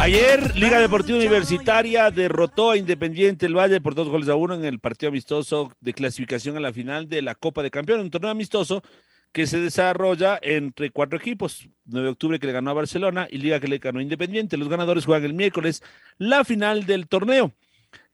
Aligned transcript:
Ayer, 0.00 0.56
Liga 0.56 0.80
Deportiva 0.80 1.18
Universitaria 1.18 2.10
derrotó 2.10 2.70
a 2.70 2.78
Independiente 2.78 3.44
el 3.44 3.54
Valle 3.54 3.82
por 3.82 3.94
dos 3.94 4.08
goles 4.08 4.30
a 4.30 4.34
uno 4.34 4.54
en 4.54 4.64
el 4.64 4.78
partido 4.78 5.10
amistoso 5.10 5.74
de 5.78 5.92
clasificación 5.92 6.56
a 6.56 6.60
la 6.60 6.72
final 6.72 7.06
de 7.06 7.20
la 7.20 7.34
Copa 7.34 7.62
de 7.62 7.70
Campeones, 7.70 8.04
un 8.04 8.10
torneo 8.10 8.30
amistoso 8.30 8.82
que 9.30 9.46
se 9.46 9.60
desarrolla 9.60 10.38
entre 10.40 10.88
cuatro 10.88 11.18
equipos. 11.18 11.68
9 11.84 12.06
de 12.06 12.12
octubre 12.12 12.38
que 12.38 12.46
le 12.46 12.54
ganó 12.54 12.70
a 12.70 12.74
Barcelona 12.74 13.28
y 13.30 13.36
Liga 13.36 13.60
que 13.60 13.68
le 13.68 13.76
ganó 13.76 13.98
a 13.98 14.02
Independiente. 14.02 14.56
Los 14.56 14.70
ganadores 14.70 15.04
juegan 15.04 15.26
el 15.26 15.34
miércoles 15.34 15.82
la 16.16 16.44
final 16.44 16.86
del 16.86 17.06
torneo. 17.06 17.52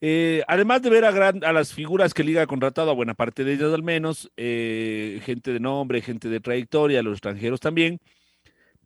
Eh, 0.00 0.42
además 0.48 0.82
de 0.82 0.90
ver 0.90 1.04
a, 1.04 1.10
a, 1.10 1.52
las 1.52 1.72
figuras 1.72 2.14
que 2.14 2.24
Liga 2.24 2.42
ha 2.42 2.46
contratado, 2.48 2.90
a 2.90 2.94
buena 2.94 3.14
parte 3.14 3.44
de 3.44 3.52
ellas 3.52 3.72
al 3.72 3.84
menos, 3.84 4.28
eh, 4.36 5.20
gente 5.24 5.52
de 5.52 5.60
nombre, 5.60 6.02
gente 6.02 6.28
de 6.28 6.40
trayectoria, 6.40 7.00
los 7.04 7.12
extranjeros 7.12 7.60
también, 7.60 8.00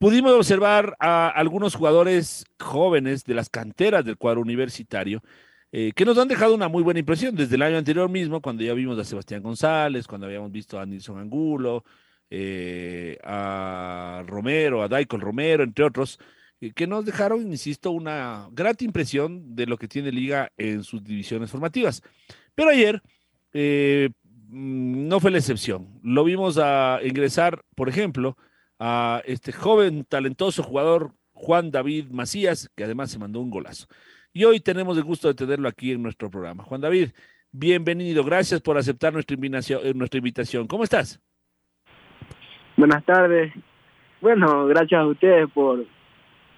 pudimos 0.01 0.33
observar 0.33 0.97
a 0.99 1.29
algunos 1.29 1.75
jugadores 1.75 2.47
jóvenes 2.59 3.23
de 3.25 3.35
las 3.35 3.51
canteras 3.51 4.03
del 4.03 4.17
cuadro 4.17 4.41
universitario 4.41 5.23
eh, 5.73 5.93
que 5.95 6.07
nos 6.07 6.17
han 6.17 6.27
dejado 6.27 6.55
una 6.55 6.69
muy 6.69 6.83
buena 6.83 7.01
impresión 7.01 7.37
desde 7.37 7.57
el 7.57 7.63
año 7.63 7.77
anterior 7.77 8.09
mismo, 8.09 8.41
cuando 8.41 8.65
ya 8.65 8.73
vimos 8.73 8.99
a 8.99 9.05
Sebastián 9.05 9.43
González, 9.43 10.07
cuando 10.07 10.27
habíamos 10.27 10.51
visto 10.51 10.81
a 10.81 10.87
Nilson 10.87 11.19
Angulo, 11.19 11.85
eh, 12.31 13.19
a 13.23 14.25
Romero, 14.27 14.83
a 14.83 14.89
Daikon 14.89 15.21
Romero, 15.21 15.63
entre 15.63 15.85
otros, 15.85 16.19
eh, 16.63 16.73
que 16.73 16.87
nos 16.87 17.05
dejaron, 17.05 17.43
insisto, 17.43 17.91
una 17.91 18.49
grata 18.53 18.85
impresión 18.85 19.55
de 19.55 19.67
lo 19.67 19.77
que 19.77 19.87
tiene 19.87 20.11
Liga 20.11 20.51
en 20.57 20.83
sus 20.83 21.05
divisiones 21.05 21.51
formativas. 21.51 22.03
Pero 22.55 22.71
ayer 22.71 23.03
mm, 23.53 25.09
no 25.09 25.21
fue 25.21 25.31
la 25.31 25.39
excepción. 25.39 26.01
Lo 26.03 26.25
vimos 26.25 26.59
a 26.59 27.01
ingresar, 27.05 27.63
por 27.77 27.91
ejemplo, 27.91 28.37
a 28.81 29.21
este 29.27 29.53
joven, 29.53 30.05
talentoso 30.05 30.63
jugador 30.63 31.13
Juan 31.33 31.71
David 31.71 32.07
Macías, 32.11 32.71
que 32.75 32.85
además 32.85 33.11
se 33.11 33.19
mandó 33.19 33.41
un 33.41 33.51
golazo. 33.51 33.87
Y 34.33 34.45
hoy 34.45 34.61
tenemos 34.61 34.97
el 34.97 35.05
gusto 35.05 35.29
de 35.29 35.35
tenerlo 35.35 35.69
aquí 35.69 35.93
en 35.93 36.03
nuestro 36.03 36.31
programa. 36.31 36.65
Juan 36.65 36.81
David, 36.81 37.11
bienvenido. 37.53 38.25
Gracias 38.25 38.61
por 38.61 38.79
aceptar 38.79 39.13
nuestra 39.13 39.35
invitación. 39.35 39.81
Eh, 39.85 39.93
nuestra 39.95 40.19
invitación. 40.19 40.67
¿Cómo 40.67 40.85
estás? 40.85 41.21
Buenas 42.77 43.05
tardes. 43.05 43.53
Bueno, 44.23 44.67
gracias 44.67 45.01
a 45.01 45.07
ustedes 45.07 45.51
por, 45.53 45.85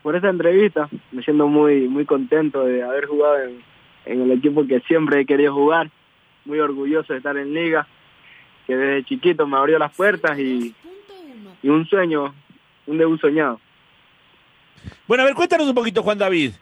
por 0.02 0.14
esta 0.14 0.28
entrevista. 0.28 0.88
Me 1.10 1.22
siento 1.24 1.48
muy, 1.48 1.88
muy 1.88 2.04
contento 2.04 2.64
de 2.64 2.84
haber 2.84 3.06
jugado 3.06 3.40
en, 3.42 3.64
en 4.06 4.22
el 4.22 4.30
equipo 4.30 4.64
que 4.66 4.80
siempre 4.80 5.20
he 5.20 5.26
querido 5.26 5.54
jugar. 5.54 5.90
Muy 6.44 6.60
orgulloso 6.60 7.12
de 7.12 7.18
estar 7.18 7.36
en 7.36 7.54
liga, 7.54 7.86
que 8.66 8.76
desde 8.76 9.04
chiquito 9.06 9.46
me 9.46 9.56
abrió 9.56 9.78
las 9.78 9.94
puertas 9.94 10.38
y 10.38 10.74
y 11.62 11.68
un 11.68 11.86
sueño, 11.88 12.34
un 12.86 12.98
debut 12.98 13.20
soñado. 13.20 13.60
Bueno, 15.06 15.22
a 15.22 15.26
ver, 15.26 15.34
cuéntanos 15.34 15.68
un 15.68 15.74
poquito, 15.74 16.02
Juan 16.02 16.18
David. 16.18 16.52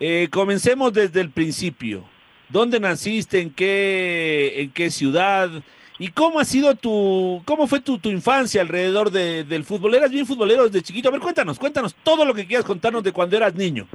Eh, 0.00 0.28
comencemos 0.30 0.92
desde 0.92 1.20
el 1.20 1.30
principio. 1.30 2.04
¿Dónde 2.48 2.80
naciste? 2.80 3.40
¿En 3.40 3.50
qué, 3.52 4.62
en 4.62 4.70
qué 4.70 4.90
ciudad? 4.90 5.50
¿Y 5.98 6.08
cómo 6.08 6.38
ha 6.38 6.44
sido 6.44 6.74
tu, 6.76 7.42
cómo 7.44 7.66
fue 7.66 7.80
tu, 7.80 7.98
tu 7.98 8.08
infancia 8.08 8.62
alrededor 8.62 9.10
de, 9.10 9.44
del 9.44 9.64
fútbol? 9.64 9.94
¿Eras 9.94 10.10
bien 10.10 10.26
futbolero 10.26 10.64
desde 10.64 10.82
chiquito? 10.82 11.08
A 11.08 11.12
ver, 11.12 11.20
cuéntanos, 11.20 11.58
cuéntanos 11.58 11.94
todo 11.96 12.24
lo 12.24 12.32
que 12.32 12.46
quieras 12.46 12.64
contarnos 12.64 13.02
de 13.02 13.12
cuando 13.12 13.36
eras 13.36 13.54
niño. 13.54 13.86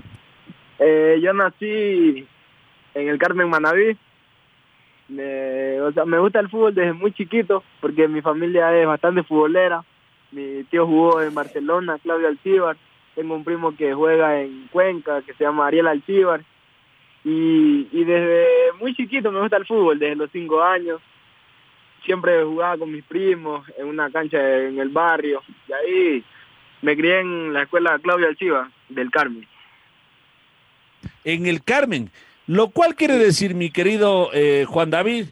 Eh, 0.78 1.20
yo 1.24 1.34
nací 1.34 2.28
en 2.94 3.08
el 3.08 3.18
Carmen 3.18 3.50
Manaví. 3.50 3.98
Me, 5.08 5.82
o 5.82 5.92
sea, 5.94 6.06
me 6.06 6.20
gusta 6.20 6.40
el 6.40 6.50
fútbol 6.50 6.76
desde 6.76 6.94
muy 6.94 7.14
chiquito 7.14 7.64
porque 7.82 8.08
mi 8.08 8.22
familia 8.22 8.76
es 8.78 8.86
bastante 8.86 9.24
futbolera 9.24 9.84
mi 10.34 10.64
tío 10.66 10.86
jugó 10.86 11.22
en 11.22 11.34
Barcelona, 11.34 12.00
Claudio 12.00 12.28
Alcíbar, 12.28 12.76
tengo 13.16 13.36
un 13.36 13.44
primo 13.44 13.76
que 13.76 13.94
juega 13.94 14.42
en 14.42 14.68
Cuenca, 14.72 15.22
que 15.22 15.34
se 15.34 15.44
llama 15.44 15.68
Ariel 15.68 15.88
Alcíbar, 15.88 16.44
y, 17.24 18.04
desde 18.04 18.74
muy 18.80 18.94
chiquito 18.96 19.32
me 19.32 19.40
gusta 19.40 19.58
el 19.58 19.66
fútbol, 19.66 20.00
desde 20.00 20.16
los 20.16 20.32
cinco 20.32 20.62
años, 20.62 21.00
siempre 22.04 22.44
jugaba 22.44 22.78
con 22.78 22.92
mis 22.92 23.04
primos 23.04 23.66
en 23.78 23.88
una 23.88 24.10
cancha 24.10 24.40
en 24.40 24.80
el 24.80 24.90
barrio, 24.90 25.42
y 25.68 25.74
ahí 25.74 26.24
me 26.82 26.98
crié 26.98 27.22
en 27.22 27.54
la 27.54 27.64
escuela 27.64 28.00
Claudio 28.00 28.28
Alcíbar 28.28 28.68
del 28.90 29.12
Carmen. 29.12 29.48
En 31.24 31.46
el 31.46 31.64
Carmen, 31.64 32.10
lo 32.48 32.70
cual 32.70 32.96
quiere 32.96 33.18
decir, 33.18 33.56
mi 33.56 33.70
querido 33.70 34.32
eh, 34.34 34.66
Juan 34.68 34.90
David, 34.90 35.28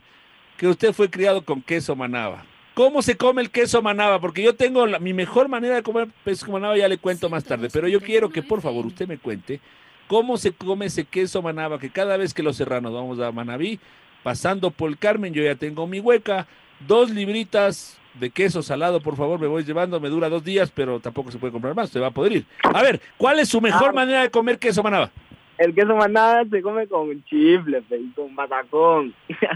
que 0.57 0.67
usted 0.67 0.93
fue 0.93 1.09
criado 1.09 1.43
con 1.43 1.61
queso 1.61 1.95
manaba. 1.95 2.45
¿Cómo 2.73 3.01
se 3.01 3.17
come 3.17 3.41
el 3.41 3.51
queso 3.51 3.81
manaba? 3.81 4.19
Porque 4.19 4.41
yo 4.41 4.55
tengo 4.55 4.87
mi 4.99 5.13
mejor 5.13 5.49
manera 5.49 5.75
de 5.75 5.83
comer 5.83 6.07
queso 6.23 6.49
manaba, 6.51 6.77
ya 6.77 6.87
le 6.87 6.97
cuento 6.97 7.29
más 7.29 7.43
tarde, 7.43 7.69
pero 7.71 7.87
yo 7.87 7.99
quiero 7.99 8.29
que 8.29 8.41
por 8.41 8.61
favor 8.61 8.85
usted 8.85 9.07
me 9.07 9.17
cuente 9.17 9.59
cómo 10.07 10.37
se 10.37 10.51
come 10.51 10.87
ese 10.87 11.05
queso 11.05 11.41
manaba, 11.41 11.79
que 11.79 11.89
cada 11.89 12.17
vez 12.17 12.33
que 12.33 12.43
los 12.43 12.57
serranos 12.57 12.93
vamos 12.93 13.19
a 13.19 13.31
Manaví, 13.31 13.79
pasando 14.23 14.69
por 14.69 14.89
el 14.89 14.97
Carmen, 14.97 15.33
yo 15.33 15.41
ya 15.41 15.55
tengo 15.55 15.87
mi 15.87 16.01
hueca, 16.01 16.47
dos 16.85 17.09
libritas 17.09 17.97
de 18.15 18.29
queso 18.29 18.61
salado, 18.61 18.99
por 18.99 19.15
favor, 19.15 19.39
me 19.39 19.47
voy 19.47 19.63
llevando, 19.63 19.99
me 19.99 20.09
dura 20.09 20.27
dos 20.27 20.43
días, 20.43 20.69
pero 20.69 20.99
tampoco 20.99 21.31
se 21.31 21.37
puede 21.37 21.53
comprar 21.53 21.75
más, 21.75 21.89
se 21.89 21.99
va 21.99 22.07
a 22.07 22.11
poder 22.11 22.33
ir. 22.33 22.45
A 22.63 22.81
ver, 22.81 22.99
¿cuál 23.17 23.39
es 23.39 23.47
su 23.47 23.61
mejor 23.61 23.89
ah. 23.89 23.93
manera 23.93 24.21
de 24.23 24.29
comer 24.29 24.59
queso 24.59 24.83
manaba? 24.83 25.09
El 25.57 25.73
queso 25.73 25.95
manaba 25.95 26.43
se 26.43 26.61
come 26.61 26.87
con 26.87 27.23
chifle, 27.25 27.81
con 28.15 28.35
batacón 28.35 29.13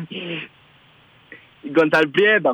y 0.09 1.69
con 1.75 1.89
salprieta. 1.89 2.53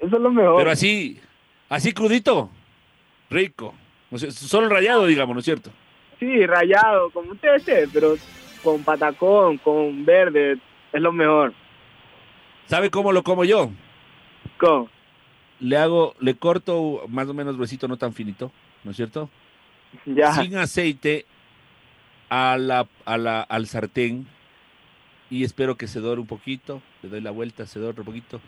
Eso 0.00 0.16
es 0.16 0.22
lo 0.22 0.30
mejor. 0.30 0.56
Pero 0.56 0.70
así, 0.70 1.20
así 1.68 1.92
crudito, 1.92 2.50
rico. 3.28 3.74
solo 4.30 4.68
rayado, 4.68 5.06
digamos, 5.06 5.34
¿no 5.34 5.40
es 5.40 5.44
cierto? 5.44 5.70
Sí, 6.18 6.46
rayado, 6.46 7.10
como 7.10 7.32
usted 7.32 7.58
sé, 7.58 7.88
pero 7.92 8.14
con 8.62 8.82
patacón, 8.82 9.58
con 9.58 10.04
verde, 10.04 10.58
es 10.92 11.00
lo 11.00 11.12
mejor. 11.12 11.52
¿Sabe 12.66 12.90
cómo 12.90 13.12
lo 13.12 13.22
como 13.22 13.44
yo? 13.44 13.70
¿Cómo? 14.58 14.88
Le 15.60 15.76
hago, 15.76 16.14
le 16.20 16.34
corto 16.34 17.02
más 17.08 17.28
o 17.28 17.34
menos 17.34 17.56
huesito, 17.56 17.86
no 17.86 17.98
tan 17.98 18.14
finito, 18.14 18.50
¿no 18.84 18.92
es 18.92 18.96
cierto? 18.96 19.28
Ya. 20.06 20.32
Sin 20.32 20.56
aceite 20.56 21.26
a 22.30 22.56
la, 22.56 22.86
a 23.04 23.18
la, 23.18 23.42
al 23.42 23.66
sartén 23.66 24.26
y 25.28 25.44
espero 25.44 25.76
que 25.76 25.88
se 25.88 26.00
dore 26.00 26.20
un 26.20 26.26
poquito, 26.26 26.80
le 27.02 27.10
doy 27.10 27.20
la 27.20 27.30
vuelta, 27.30 27.66
se 27.66 27.78
dore 27.78 28.00
un 28.00 28.06
poquito 28.06 28.40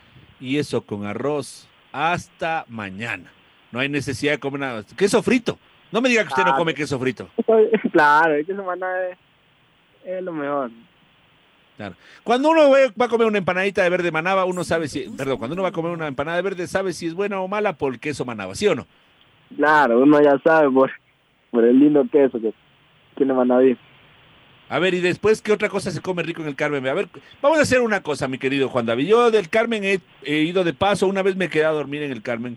y 0.42 0.58
eso 0.58 0.82
con 0.82 1.06
arroz 1.06 1.68
hasta 1.92 2.64
mañana. 2.68 3.30
No 3.70 3.78
hay 3.78 3.88
necesidad 3.88 4.32
de 4.32 4.38
comer 4.38 4.60
nada. 4.60 4.82
Queso 4.96 5.22
frito. 5.22 5.56
No 5.92 6.00
me 6.00 6.08
diga 6.08 6.22
que 6.22 6.28
usted 6.28 6.44
no 6.44 6.56
come 6.56 6.74
queso 6.74 6.98
frito. 6.98 7.28
Claro, 7.92 8.34
el 8.34 8.44
queso 8.44 8.64
es, 8.72 9.18
es 10.04 10.22
lo 10.22 10.32
mejor. 10.32 10.70
Claro. 11.76 11.94
Cuando 12.24 12.50
uno 12.50 12.70
va 12.70 13.06
a 13.06 13.08
comer 13.08 13.26
una 13.26 13.38
empanadita 13.38 13.82
de 13.82 13.90
verde 13.90 14.10
manaba, 14.10 14.44
uno 14.44 14.64
sabe 14.64 14.88
si, 14.88 15.08
perdón, 15.10 15.38
cuando 15.38 15.54
uno 15.54 15.62
va 15.62 15.68
a 15.68 15.72
comer 15.72 15.92
una 15.92 16.08
empanada 16.08 16.36
de 16.36 16.42
verde, 16.42 16.66
sabe 16.66 16.92
si 16.92 17.06
es 17.06 17.14
buena 17.14 17.40
o 17.40 17.48
mala 17.48 17.74
por 17.74 17.92
el 17.92 18.00
queso 18.00 18.24
manaba, 18.24 18.54
¿sí 18.54 18.66
o 18.66 18.74
no? 18.74 18.86
Claro, 19.56 20.00
uno 20.00 20.20
ya 20.20 20.38
sabe 20.42 20.70
por, 20.70 20.90
por 21.50 21.64
el 21.64 21.78
lindo 21.78 22.04
queso 22.10 22.40
que 22.40 22.52
tiene 23.16 23.32
manaví. 23.32 23.78
A 24.72 24.78
ver, 24.78 24.94
y 24.94 25.00
después, 25.00 25.42
¿qué 25.42 25.52
otra 25.52 25.68
cosa 25.68 25.90
se 25.90 26.00
come 26.00 26.22
rico 26.22 26.40
en 26.40 26.48
el 26.48 26.56
Carmen? 26.56 26.88
A 26.88 26.94
ver, 26.94 27.06
vamos 27.42 27.58
a 27.58 27.60
hacer 27.60 27.82
una 27.82 28.02
cosa, 28.02 28.26
mi 28.26 28.38
querido 28.38 28.70
Juan 28.70 28.86
David. 28.86 29.06
Yo 29.06 29.30
del 29.30 29.50
Carmen 29.50 29.84
he, 29.84 30.00
ido 30.34 30.64
de 30.64 30.72
paso, 30.72 31.06
una 31.06 31.20
vez 31.20 31.36
me 31.36 31.50
quedé 31.50 31.66
a 31.66 31.72
dormir 31.72 32.02
en 32.02 32.10
el 32.10 32.22
Carmen. 32.22 32.56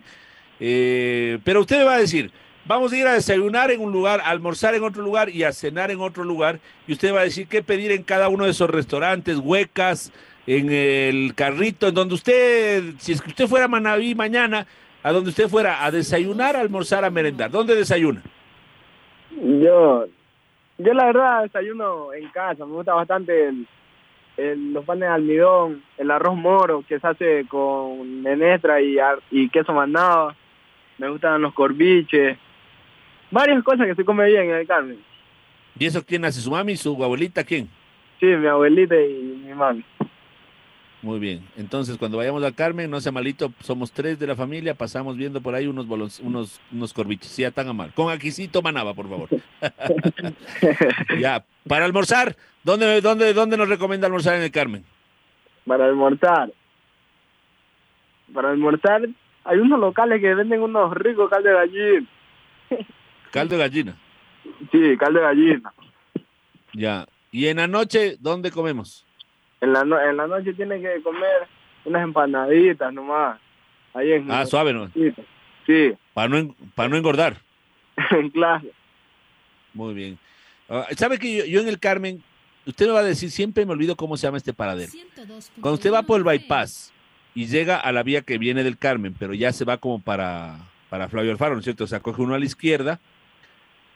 Eh, 0.58 1.38
pero 1.44 1.60
usted 1.60 1.76
me 1.76 1.84
va 1.84 1.96
a 1.96 1.98
decir, 1.98 2.30
vamos 2.64 2.90
a 2.90 2.96
ir 2.96 3.06
a 3.06 3.12
desayunar 3.12 3.70
en 3.70 3.82
un 3.82 3.92
lugar, 3.92 4.20
a 4.20 4.30
almorzar 4.30 4.74
en 4.74 4.82
otro 4.82 5.02
lugar 5.02 5.28
y 5.28 5.42
a 5.42 5.52
cenar 5.52 5.90
en 5.90 6.00
otro 6.00 6.24
lugar. 6.24 6.58
Y 6.86 6.94
usted 6.94 7.12
va 7.14 7.20
a 7.20 7.24
decir 7.24 7.48
qué 7.48 7.62
pedir 7.62 7.92
en 7.92 8.02
cada 8.02 8.30
uno 8.30 8.46
de 8.46 8.52
esos 8.52 8.70
restaurantes, 8.70 9.36
huecas, 9.36 10.10
en 10.46 10.72
el 10.72 11.34
carrito, 11.34 11.88
en 11.88 11.94
donde 11.96 12.14
usted, 12.14 12.94
si 12.98 13.12
es 13.12 13.20
que 13.20 13.28
usted 13.28 13.46
fuera 13.46 13.66
a 13.66 13.68
Manaví 13.68 14.14
mañana, 14.14 14.66
a 15.02 15.12
donde 15.12 15.28
usted 15.28 15.50
fuera 15.50 15.84
a 15.84 15.90
desayunar, 15.90 16.56
a 16.56 16.60
almorzar, 16.60 17.04
a 17.04 17.10
merendar. 17.10 17.50
¿Dónde 17.50 17.74
desayuna? 17.74 18.22
Yo, 19.38 20.06
yo 20.78 20.94
la 20.94 21.06
verdad 21.06 21.42
desayuno 21.44 22.12
en 22.12 22.28
casa, 22.28 22.64
me 22.66 22.72
gusta 22.72 22.94
bastante 22.94 23.48
el, 23.48 23.66
el- 24.36 24.72
los 24.72 24.84
panes 24.84 25.08
de 25.08 25.14
almidón, 25.14 25.82
el 25.98 26.10
arroz 26.10 26.36
moro 26.36 26.84
que 26.86 26.98
se 27.00 27.06
hace 27.06 27.46
con 27.48 28.22
menestra 28.22 28.80
y, 28.80 28.96
y 29.30 29.48
queso 29.48 29.72
mandado, 29.72 30.34
me 30.98 31.08
gustan 31.08 31.40
los 31.42 31.54
corviches, 31.54 32.36
varias 33.30 33.62
cosas 33.62 33.86
que 33.86 33.94
se 33.94 34.04
come 34.04 34.26
bien 34.26 34.50
en 34.50 34.56
el 34.56 34.66
Carmen. 34.66 34.98
¿Y 35.78 35.86
eso 35.86 36.04
quién 36.04 36.24
hace? 36.24 36.40
¿Su 36.40 36.50
mami, 36.50 36.76
su 36.76 37.02
abuelita, 37.02 37.44
quién? 37.44 37.68
Sí, 38.18 38.26
mi 38.26 38.46
abuelita 38.46 38.94
y 38.98 39.42
mi 39.46 39.52
mami. 39.54 39.84
Muy 41.06 41.20
bien. 41.20 41.48
Entonces, 41.56 41.96
cuando 41.98 42.16
vayamos 42.18 42.42
al 42.42 42.52
Carmen, 42.56 42.90
no 42.90 43.00
sea 43.00 43.12
malito, 43.12 43.52
somos 43.60 43.92
tres 43.92 44.18
de 44.18 44.26
la 44.26 44.34
familia, 44.34 44.74
pasamos 44.74 45.16
viendo 45.16 45.40
por 45.40 45.54
ahí 45.54 45.68
unos 45.68 45.86
bolon- 45.86 46.20
unos, 46.24 46.60
unos 46.72 46.92
corbiches, 46.92 47.30
sí, 47.30 47.48
tan 47.52 47.76
mal. 47.76 47.92
Con 47.94 48.12
aquisito 48.12 48.60
manaba, 48.60 48.92
por 48.92 49.08
favor. 49.08 49.28
ya, 51.20 51.44
para 51.68 51.84
almorzar, 51.84 52.36
¿dónde, 52.64 53.00
dónde, 53.00 53.32
¿dónde 53.34 53.56
nos 53.56 53.68
recomienda 53.68 54.08
almorzar 54.08 54.34
en 54.34 54.42
el 54.42 54.50
Carmen? 54.50 54.84
Para 55.64 55.84
almorzar. 55.84 56.52
Para 58.34 58.50
almorzar, 58.50 59.02
hay 59.44 59.58
unos 59.60 59.78
locales 59.78 60.20
que 60.20 60.34
venden 60.34 60.60
unos 60.60 60.92
ricos 60.92 61.30
caldos 61.30 61.44
de 61.52 61.54
gallina. 61.54 62.06
Caldo 63.30 63.56
de 63.56 63.62
gallina. 63.62 63.96
Sí, 64.72 64.96
caldo 64.98 65.20
de 65.20 65.24
gallina. 65.24 65.72
Ya. 66.72 67.06
Y 67.30 67.46
en 67.46 67.58
la 67.58 67.68
noche, 67.68 68.16
¿dónde 68.18 68.50
comemos? 68.50 69.05
En 69.60 69.72
la, 69.72 69.84
no- 69.84 70.00
en 70.00 70.16
la 70.16 70.26
noche 70.26 70.52
tiene 70.54 70.80
que 70.80 71.02
comer 71.02 71.46
unas 71.84 72.02
empanaditas 72.02 72.92
nomás. 72.92 73.38
Ahí 73.94 74.12
en 74.12 74.30
Ah, 74.30 74.44
suave, 74.46 74.72
¿no? 74.72 74.90
Sí, 75.66 75.94
Para 76.14 76.28
no, 76.28 76.54
para 76.74 76.88
no 76.88 76.96
engordar. 76.96 77.36
en 78.10 78.30
clase. 78.30 78.70
Muy 79.72 79.94
bien. 79.94 80.18
Ah, 80.68 80.86
¿Sabe 80.96 81.18
que 81.18 81.34
yo, 81.38 81.44
yo 81.44 81.60
en 81.60 81.68
el 81.68 81.78
Carmen, 81.78 82.22
usted 82.66 82.86
me 82.86 82.92
va 82.92 83.00
a 83.00 83.04
decir, 83.04 83.30
siempre 83.30 83.64
me 83.66 83.72
olvido 83.72 83.96
cómo 83.96 84.16
se 84.16 84.26
llama 84.26 84.36
este 84.38 84.52
paradero? 84.52 84.92
Cuando 85.60 85.74
usted 85.74 85.92
va 85.92 86.02
por 86.02 86.18
el 86.18 86.24
bypass 86.24 86.92
y 87.34 87.46
llega 87.46 87.76
a 87.78 87.92
la 87.92 88.02
vía 88.02 88.22
que 88.22 88.38
viene 88.38 88.62
del 88.64 88.78
Carmen, 88.78 89.14
pero 89.18 89.34
ya 89.34 89.52
se 89.52 89.64
va 89.64 89.78
como 89.78 90.00
para, 90.00 90.56
para 90.90 91.08
Flavio 91.08 91.30
Alfaro, 91.32 91.54
¿no 91.54 91.60
es 91.60 91.64
cierto? 91.64 91.84
O 91.84 91.86
sea, 91.86 92.00
coge 92.00 92.22
uno 92.22 92.34
a 92.34 92.38
la 92.38 92.44
izquierda. 92.44 93.00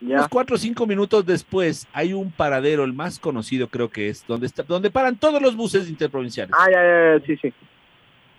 Unos 0.00 0.28
cuatro 0.28 0.56
o 0.56 0.58
cinco 0.58 0.86
minutos 0.86 1.26
después 1.26 1.86
hay 1.92 2.12
un 2.14 2.30
paradero, 2.30 2.84
el 2.84 2.92
más 2.94 3.18
conocido 3.18 3.68
creo 3.68 3.90
que 3.90 4.08
es, 4.08 4.26
donde, 4.26 4.46
está, 4.46 4.62
donde 4.62 4.90
paran 4.90 5.16
todos 5.16 5.42
los 5.42 5.54
buses 5.54 5.88
interprovinciales. 5.90 6.54
Ah, 6.58 6.70
ya, 6.70 6.82
ya, 6.82 7.18
ya, 7.18 7.26
sí, 7.26 7.36
sí. 7.36 7.52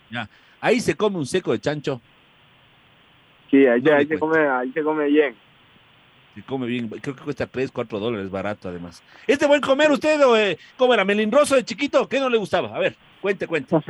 Ya. 0.10 0.30
Ahí 0.60 0.80
se 0.80 0.96
come 0.96 1.18
un 1.18 1.26
seco 1.26 1.52
de 1.52 1.60
chancho, 1.60 2.02
Sí, 3.52 3.68
ahí, 3.68 3.82
No 3.82 3.94
ahí 3.94 4.08
se 4.08 4.18
come, 4.18 4.40
ahí 4.48 4.72
se 4.72 4.82
come 4.82 5.08
bien. 5.08 5.36
se 6.34 6.42
come 6.44 6.66
bien, 6.68 6.88
creo 6.88 7.16
que 7.16 7.24
cuesta 7.24 7.46
3, 7.46 7.70
4 7.72 8.00
dólares, 8.00 8.32
barato 8.32 8.70
además. 8.70 9.04
¿Es 9.28 9.38
de 9.40 9.46
buen 9.46 9.60
comer 9.60 9.92
usted 9.92 10.26
o 10.26 10.38
eh, 10.38 10.58
cómo 10.78 10.94
era? 10.94 11.04
¿Melindroso 11.04 11.56
de 11.56 11.66
chiquito? 11.66 12.08
¿Qué 12.08 12.20
no 12.20 12.30
le 12.30 12.38
gustaba? 12.38 12.74
A 12.74 12.80
ver, 12.80 12.96
cuente, 13.22 13.46
cuente. 13.48 13.76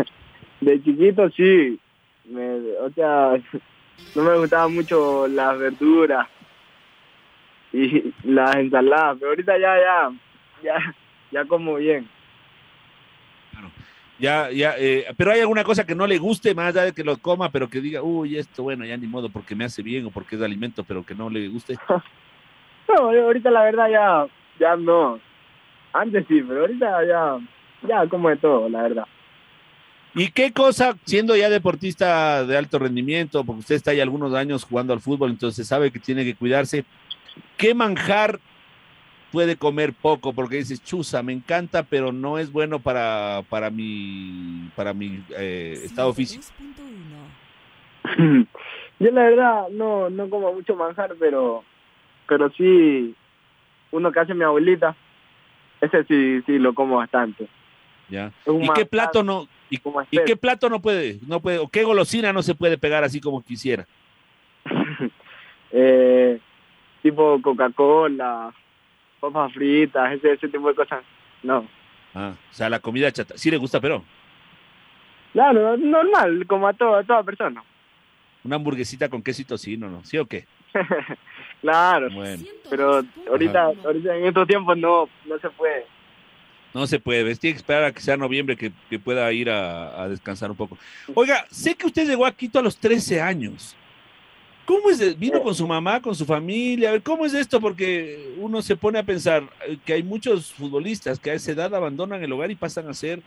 De 0.62 0.82
chiquito 0.84 1.28
sí. 1.32 1.80
Me, 2.26 2.56
o 2.82 2.90
sea, 2.94 3.34
no 4.16 4.24
me 4.24 4.38
gustaban 4.38 4.74
mucho 4.74 5.28
las 5.28 5.58
verduras 5.58 6.28
y 7.74 8.14
las 8.24 8.56
ensaladas, 8.56 9.18
pero 9.20 9.32
ahorita 9.32 9.58
ya, 9.58 9.76
ya, 9.78 10.12
ya, 10.64 10.96
ya 11.32 11.46
como 11.46 11.76
bien. 11.76 12.08
Ya, 14.20 14.52
ya, 14.52 14.76
eh, 14.78 15.08
pero 15.18 15.32
hay 15.32 15.40
alguna 15.40 15.64
cosa 15.64 15.84
que 15.84 15.96
no 15.96 16.06
le 16.06 16.20
guste 16.20 16.54
más 16.54 16.68
allá 16.68 16.86
de 16.86 16.94
que 16.94 17.04
lo 17.04 17.18
coma, 17.18 17.50
pero 17.50 17.68
que 17.68 17.82
diga, 17.82 18.04
uy, 18.04 18.38
esto, 18.38 18.62
bueno, 18.62 18.86
ya 18.86 18.96
ni 18.96 19.08
modo, 19.08 19.30
porque 19.30 19.56
me 19.56 19.66
hace 19.66 19.82
bien 19.82 20.06
o 20.06 20.12
porque 20.12 20.36
es 20.36 20.40
de 20.40 20.46
alimento, 20.46 20.84
pero 20.84 21.04
que 21.04 21.16
no 21.16 21.30
le 21.30 21.48
guste. 21.48 21.78
No, 22.88 23.10
ahorita 23.10 23.50
la 23.50 23.64
verdad 23.64 23.90
ya, 23.90 24.28
ya 24.60 24.76
no. 24.76 25.18
Antes 25.94 26.26
sí, 26.28 26.42
pero 26.46 26.62
ahorita 26.62 27.06
ya, 27.06 27.40
ya 27.88 28.08
como 28.10 28.28
de 28.28 28.36
todo, 28.36 28.68
la 28.68 28.82
verdad. 28.82 29.08
¿Y 30.14 30.30
qué 30.32 30.52
cosa, 30.52 30.98
siendo 31.06 31.38
ya 31.38 31.50
deportista 31.50 32.46
de 32.46 32.58
alto 32.58 32.80
rendimiento, 32.80 33.46
porque 33.46 33.62
usted 33.62 33.76
está 33.76 33.94
ya 33.94 34.04
algunos 34.04 34.34
años 34.34 34.66
jugando 34.66 34.92
al 34.92 35.00
fútbol, 35.00 35.30
entonces 35.30 35.66
sabe 35.66 35.90
que 35.90 36.00
tiene 36.00 36.26
que 36.26 36.36
cuidarse, 36.36 36.84
¿qué 37.58 37.74
manjar 37.74 38.40
puede 39.32 39.56
comer 39.56 39.94
poco? 39.94 40.34
Porque 40.34 40.58
dices, 40.58 40.84
chuza, 40.84 41.24
me 41.24 41.34
encanta, 41.34 41.84
pero 41.84 42.12
no 42.12 42.38
es 42.38 42.52
bueno 42.52 42.80
para, 42.80 43.44
para 43.50 43.70
mi, 43.70 44.70
para 44.76 44.94
mi 44.94 45.24
eh, 45.38 45.80
estado 45.84 46.14
físico. 46.14 46.44
Yo 49.00 49.12
la 49.12 49.24
verdad 49.24 49.70
no, 49.70 50.10
no 50.10 50.30
como 50.30 50.54
mucho 50.54 50.76
manjar, 50.76 51.16
pero, 51.20 51.64
pero 52.28 52.52
sí, 52.52 53.16
uno 53.92 54.12
que 54.12 54.20
hace 54.20 54.34
mi 54.34 54.44
abuelita, 54.44 54.96
ese 55.80 56.04
sí, 56.04 56.42
sí 56.46 56.60
lo 56.60 56.74
como 56.74 56.98
bastante. 56.98 57.48
¿Y 58.10 58.70
qué 58.76 58.86
plato 58.86 59.24
no, 59.24 59.48
y, 59.70 59.80
qué 60.26 60.36
plato 60.36 60.70
no 60.70 60.82
puede, 60.82 61.20
no 61.26 61.40
puede, 61.40 61.60
o 61.60 61.70
qué 61.70 61.84
golosina 61.84 62.34
no 62.34 62.44
se 62.44 62.56
puede 62.56 62.78
pegar 62.78 63.04
así 63.04 63.22
como 63.22 63.42
quisiera? 63.42 63.88
eh, 65.72 66.40
tipo 67.02 67.42
Coca-Cola, 67.42 68.54
papas 69.20 69.54
fritas, 69.54 70.14
ese, 70.14 70.34
ese 70.34 70.48
tipo 70.48 70.68
de 70.68 70.76
cosas. 70.76 71.04
No. 71.44 71.68
Ah, 72.14 72.34
o 72.50 72.54
sea, 72.54 72.70
la 72.70 72.80
comida 72.80 73.12
chata. 73.12 73.38
Sí 73.38 73.50
le 73.52 73.58
gusta, 73.58 73.80
pero 73.80 74.04
Claro, 75.34 75.78
normal, 75.78 76.46
como 76.46 76.68
a, 76.68 76.74
todo, 76.74 76.96
a 76.98 77.04
toda 77.04 77.24
persona. 77.24 77.64
una 78.44 78.58
hamburguesita 78.58 79.08
con 79.10 79.22
queso 79.24 79.42
y 79.42 79.46
tocino, 79.46 79.90
¿no? 79.90 80.04
¿Sí 80.04 80.18
o 80.18 80.26
qué? 80.26 80.46
Claro, 81.62 82.10
Bueno, 82.10 82.44
pero 82.72 83.04
ahorita, 83.30 83.66
ahorita 83.86 84.16
en 84.18 84.26
estos 84.26 84.48
tiempos 84.48 84.76
no, 84.78 85.08
no 85.28 85.38
se 85.38 85.48
puede. 85.52 85.86
no 86.74 86.88
se 86.88 87.00
puede. 87.00 87.24
¿ves? 87.24 87.40
Tiene 87.40 87.54
que 87.54 87.58
esperar 87.58 87.84
a 87.84 87.92
que 87.92 88.00
sea 88.02 88.18
noviembre 88.18 88.58
que, 88.58 88.72
que 88.90 88.98
pueda 88.98 89.32
ir 89.32 89.48
a, 89.52 90.02
a 90.02 90.10
descansar 90.10 90.50
un 90.50 90.58
poco. 90.58 90.78
Oiga, 91.14 91.46
sé 91.52 91.76
que 91.76 91.86
usted 91.86 92.08
llegó 92.08 92.26
a 92.26 92.32
Quito 92.32 92.58
a 92.58 92.64
los 92.64 92.78
13 92.78 93.22
años. 93.22 93.78
¿Cómo 94.72 94.90
es? 94.90 95.20
¿Vino 95.20 95.44
con 95.44 95.54
su 95.54 95.68
mamá, 95.68 96.02
con 96.02 96.16
su 96.16 96.26
familia? 96.26 96.88
A 96.88 96.92
ver, 96.94 97.04
¿cómo 97.04 97.26
es 97.26 97.34
esto? 97.34 97.60
Porque 97.60 98.34
uno 98.38 98.62
se 98.62 98.78
pone 98.78 99.00
a 99.00 99.04
pensar 99.04 99.44
eh, 99.68 99.78
que 99.86 99.92
hay 99.92 100.02
muchos 100.02 100.54
futbolistas 100.54 101.20
que 101.20 101.30
a 101.30 101.34
esa 101.34 101.52
edad 101.52 101.76
abandonan 101.76 102.24
el 102.24 102.32
hogar 102.32 102.52
y 102.52 102.56
pasan 102.56 102.88
a 102.88 102.94
ser 102.94 103.22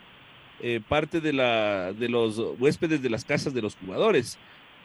eh, 0.63 0.81
parte 0.89 1.21
de, 1.21 1.35
la, 1.35 1.93
de 1.93 2.09
los 2.09 2.39
huéspedes 2.59 3.03
de 3.03 3.11
las 3.11 3.27
casas 3.27 3.53
de 3.53 3.61
los 3.61 3.77
jugadores. 3.77 4.39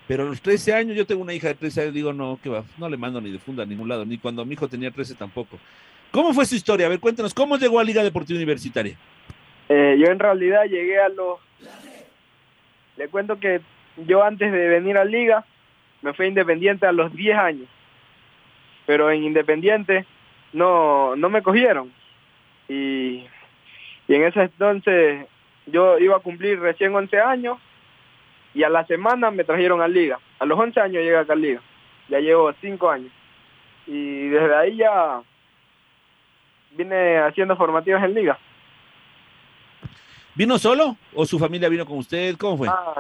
Pero 0.06 0.24
a 0.24 0.26
los 0.26 0.42
13 0.42 0.74
años, 0.74 0.98
yo 0.98 1.08
tengo 1.08 1.22
una 1.22 1.34
hija 1.34 1.48
de 1.48 1.56
13 1.56 1.82
años, 1.82 1.94
digo, 1.94 2.12
no, 2.12 2.38
que 2.44 2.50
va, 2.50 2.66
no 2.78 2.90
le 2.90 2.98
mando 2.98 3.22
ni 3.22 3.32
de 3.32 3.40
funda 3.40 3.64
a 3.64 3.66
ningún 3.66 3.88
lado, 3.88 4.04
ni 4.04 4.18
cuando 4.18 4.44
mi 4.44 4.56
hijo 4.56 4.68
tenía 4.68 4.92
13 4.92 5.16
tampoco. 5.16 5.58
¿Cómo 6.12 6.34
fue 6.34 6.46
su 6.46 6.56
historia? 6.56 6.88
A 6.88 6.90
ver, 6.90 7.00
cuéntanos, 7.00 7.34
¿cómo 7.34 7.56
llegó 7.56 7.80
a 7.80 7.86
Liga 7.86 8.04
Deportiva 8.04 8.36
Universitaria? 8.36 8.98
Eh, 9.70 9.96
yo 9.98 10.12
en 10.12 10.20
realidad 10.20 10.66
llegué 10.66 11.00
a 11.00 11.08
los... 11.08 11.40
Le 12.98 13.08
cuento 13.08 13.40
que 13.40 13.62
yo 14.06 14.22
antes 14.22 14.52
de 14.52 14.68
venir 14.68 14.98
a 14.98 15.06
Liga 15.06 15.46
me 16.02 16.14
fui 16.14 16.26
a 16.26 16.30
Independiente 16.30 16.86
a 16.86 16.92
los 16.92 17.14
10 17.14 17.38
años. 17.38 17.68
Pero 18.86 19.12
en 19.12 19.24
Independiente 19.24 20.06
no, 20.54 21.16
no 21.16 21.30
me 21.30 21.42
cogieron. 21.42 21.92
Y, 22.68 23.26
y 24.08 24.16
en 24.16 24.24
ese 24.24 24.42
entonces 24.44 25.28
yo 25.68 25.98
iba 26.00 26.18
a 26.18 26.22
cumplir 26.22 26.60
recién 26.60 26.96
11 26.96 27.20
años 27.20 27.58
y 28.54 28.64
a 28.64 28.70
la 28.70 28.86
semana 28.86 29.32
me 29.32 29.44
trajeron 29.44 29.82
a 29.82 29.88
Liga. 29.88 30.20
A 30.40 30.46
los 30.46 30.58
11 30.58 30.80
años 30.80 31.04
llegué 31.04 31.18
acá 31.18 31.34
a 31.34 31.36
Liga. 31.36 31.62
Ya 32.08 32.20
llevo 32.20 32.52
5 32.60 32.90
años. 32.90 33.12
Y 33.86 34.28
desde 34.28 34.56
ahí 34.56 34.78
ya 34.78 35.22
vine 36.72 37.18
haciendo 37.20 37.56
formativas 37.56 38.04
en 38.04 38.14
Liga. 38.14 38.38
¿Vino 40.36 40.58
solo 40.58 40.96
o 41.14 41.26
su 41.26 41.38
familia 41.38 41.70
vino 41.70 41.86
con 41.86 41.98
usted? 41.98 42.38
¿Cómo 42.38 42.58
fue? 42.58 42.68
Ah, 42.70 42.94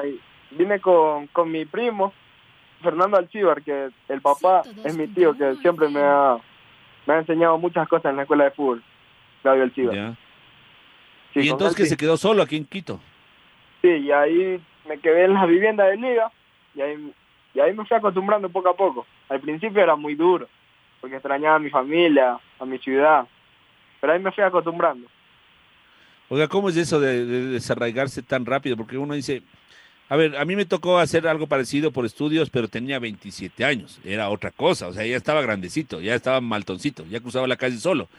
vine 0.51 0.79
con, 0.79 1.27
con 1.27 1.50
mi 1.51 1.65
primo, 1.65 2.13
Fernando 2.81 3.17
Alcibar, 3.17 3.62
que 3.62 3.89
el 4.07 4.21
papá 4.21 4.63
es 4.83 4.98
mi 4.98 5.07
tío, 5.07 5.36
que 5.36 5.55
siempre 5.57 5.89
me 5.89 6.01
ha, 6.01 6.38
me 7.05 7.13
ha 7.13 7.19
enseñado 7.19 7.57
muchas 7.57 7.88
cosas 7.88 8.12
en 8.12 8.17
la 8.17 8.24
escuela 8.24 8.45
de 8.45 8.51
fútbol, 8.51 8.83
Claudio 9.41 9.63
Alcibar. 9.63 9.95
Ya. 9.95 10.17
Sí, 11.33 11.41
y 11.41 11.50
entonces 11.50 11.75
que 11.75 11.83
sí. 11.83 11.89
se 11.89 11.98
quedó 11.98 12.17
solo 12.17 12.41
aquí 12.41 12.57
en 12.57 12.65
Quito. 12.65 13.00
Sí, 13.81 13.89
y 13.89 14.12
ahí 14.12 14.59
me 14.88 15.00
quedé 15.00 15.25
en 15.25 15.33
la 15.33 15.45
vivienda 15.45 15.86
de 15.86 15.98
Liga, 15.98 16.31
y 16.75 16.81
ahí, 16.81 17.13
y 17.53 17.59
ahí 17.59 17.74
me 17.74 17.86
fui 17.86 17.95
acostumbrando 17.95 18.50
poco 18.50 18.69
a 18.69 18.75
poco. 18.75 19.05
Al 19.29 19.39
principio 19.39 19.81
era 19.81 19.95
muy 19.95 20.15
duro, 20.15 20.48
porque 21.01 21.17
extrañaba 21.17 21.55
a 21.55 21.59
mi 21.59 21.69
familia, 21.69 22.39
a 22.59 22.65
mi 22.65 22.77
ciudad, 22.79 23.27
pero 24.01 24.13
ahí 24.13 24.19
me 24.19 24.31
fui 24.31 24.43
acostumbrando. 24.43 25.07
Oiga, 26.29 26.48
¿cómo 26.48 26.69
es 26.69 26.77
eso 26.77 27.00
de, 27.00 27.25
de 27.25 27.45
desarraigarse 27.48 28.21
tan 28.21 28.45
rápido? 28.45 28.77
Porque 28.77 28.98
uno 28.98 29.15
dice, 29.15 29.41
a 30.10 30.16
ver, 30.16 30.36
a 30.38 30.44
mí 30.44 30.56
me 30.56 30.66
tocó 30.66 30.98
hacer 30.98 31.28
algo 31.28 31.46
parecido 31.46 31.92
por 31.92 32.04
estudios, 32.04 32.50
pero 32.50 32.68
tenía 32.68 32.98
27 32.98 33.63
años, 33.63 34.00
era 34.04 34.30
otra 34.30 34.50
cosa, 34.50 34.88
o 34.88 34.94
sea, 34.94 35.06
ya 35.06 35.16
estaba 35.16 35.44
grandecito, 35.44 36.01
ya 36.01 36.16
estaba 36.16 36.42
maltoncito, 36.42 37.06
ya 37.06 37.20
cruzaba 37.20 37.48
la 37.48 37.58
calle 37.58 37.78
solo. 37.78 38.10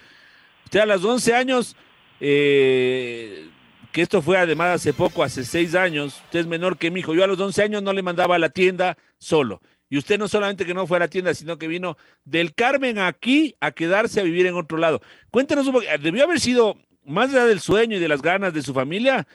Usted 0.64 0.78
a 0.78 0.86
los 0.86 1.04
11 1.04 1.34
años, 1.34 1.76
eh, 2.20 3.48
que 3.90 4.02
esto 4.02 4.22
fue 4.22 4.38
además 4.38 4.76
hace 4.76 4.92
poco, 4.92 5.24
hace 5.24 5.44
6 5.44 5.74
años, 5.74 6.22
usted 6.26 6.38
es 6.38 6.46
menor 6.46 6.78
que 6.78 6.92
mi 6.92 7.00
hijo, 7.00 7.12
yo 7.12 7.24
a 7.24 7.26
los 7.26 7.40
11 7.40 7.60
años 7.60 7.82
no 7.82 7.92
le 7.92 8.02
mandaba 8.02 8.36
a 8.36 8.38
la 8.38 8.50
tienda 8.50 8.96
solo. 9.18 9.60
Y 9.88 9.98
usted 9.98 10.16
no 10.16 10.28
solamente 10.28 10.64
que 10.64 10.74
no 10.74 10.86
fue 10.86 10.98
a 10.98 11.00
la 11.00 11.08
tienda, 11.08 11.34
sino 11.34 11.58
que 11.58 11.66
vino 11.66 11.96
del 12.24 12.54
Carmen 12.54 13.00
aquí 13.00 13.56
a 13.58 13.72
quedarse 13.72 14.20
a 14.20 14.22
vivir 14.22 14.46
en 14.46 14.54
otro 14.54 14.78
lado. 14.78 15.02
Cuéntenos 15.32 15.66
un 15.66 15.72
poco, 15.72 15.86
debió 16.00 16.22
haber 16.22 16.38
sido, 16.38 16.78
más 17.04 17.30
allá 17.30 17.46
del 17.46 17.58
sueño 17.58 17.96
y 17.96 18.00
de 18.00 18.06
las 18.06 18.22
ganas 18.22 18.54
de 18.54 18.62
su 18.62 18.72
familia, 18.72 19.26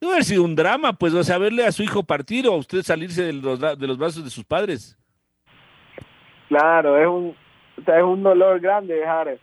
debió 0.00 0.12
haber 0.12 0.24
sido 0.24 0.44
un 0.44 0.54
drama, 0.54 0.92
pues, 0.92 1.14
o 1.14 1.22
sea, 1.22 1.38
verle 1.38 1.66
a 1.66 1.72
su 1.72 1.82
hijo 1.82 2.02
partir 2.02 2.46
o 2.48 2.54
a 2.54 2.56
usted 2.56 2.82
salirse 2.82 3.22
de 3.22 3.32
los, 3.32 3.60
de 3.60 3.86
los 3.86 3.98
brazos 3.98 4.24
de 4.24 4.30
sus 4.30 4.44
padres. 4.44 4.96
Claro, 6.48 6.96
es 6.98 7.06
un, 7.06 7.36
o 7.78 7.84
sea, 7.84 7.98
es 7.98 8.04
un 8.04 8.22
dolor 8.22 8.60
grande 8.60 8.94
dejar, 8.94 9.38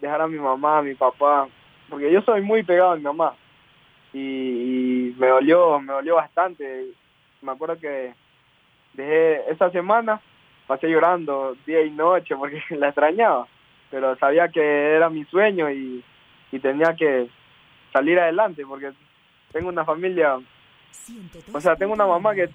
dejar 0.00 0.20
a 0.20 0.26
mi 0.26 0.38
mamá, 0.38 0.78
a 0.78 0.82
mi 0.82 0.94
papá, 0.94 1.48
porque 1.88 2.12
yo 2.12 2.22
soy 2.22 2.40
muy 2.42 2.62
pegado 2.62 2.92
a 2.92 2.96
mi 2.96 3.02
mamá 3.02 3.34
y, 4.12 4.18
y 4.18 5.14
me 5.18 5.28
dolió, 5.28 5.80
me 5.80 5.92
dolió 5.92 6.16
bastante. 6.16 6.86
Me 7.40 7.52
acuerdo 7.52 7.78
que 7.78 8.14
dejé 8.94 9.50
esa 9.50 9.70
semana, 9.70 10.20
pasé 10.66 10.88
llorando 10.88 11.56
día 11.66 11.82
y 11.82 11.90
noche 11.90 12.36
porque 12.36 12.62
la 12.76 12.88
extrañaba, 12.88 13.46
pero 13.90 14.16
sabía 14.16 14.48
que 14.48 14.60
era 14.94 15.08
mi 15.08 15.24
sueño 15.24 15.70
y, 15.70 16.04
y 16.50 16.58
tenía 16.58 16.94
que 16.94 17.28
salir 17.92 18.18
adelante 18.18 18.64
porque 18.66 18.92
tengo 19.52 19.68
una 19.68 19.84
familia, 19.84 20.38
o 21.52 21.60
sea, 21.60 21.76
tengo 21.76 21.92
una 21.92 22.06
mamá 22.06 22.34
que 22.34 22.48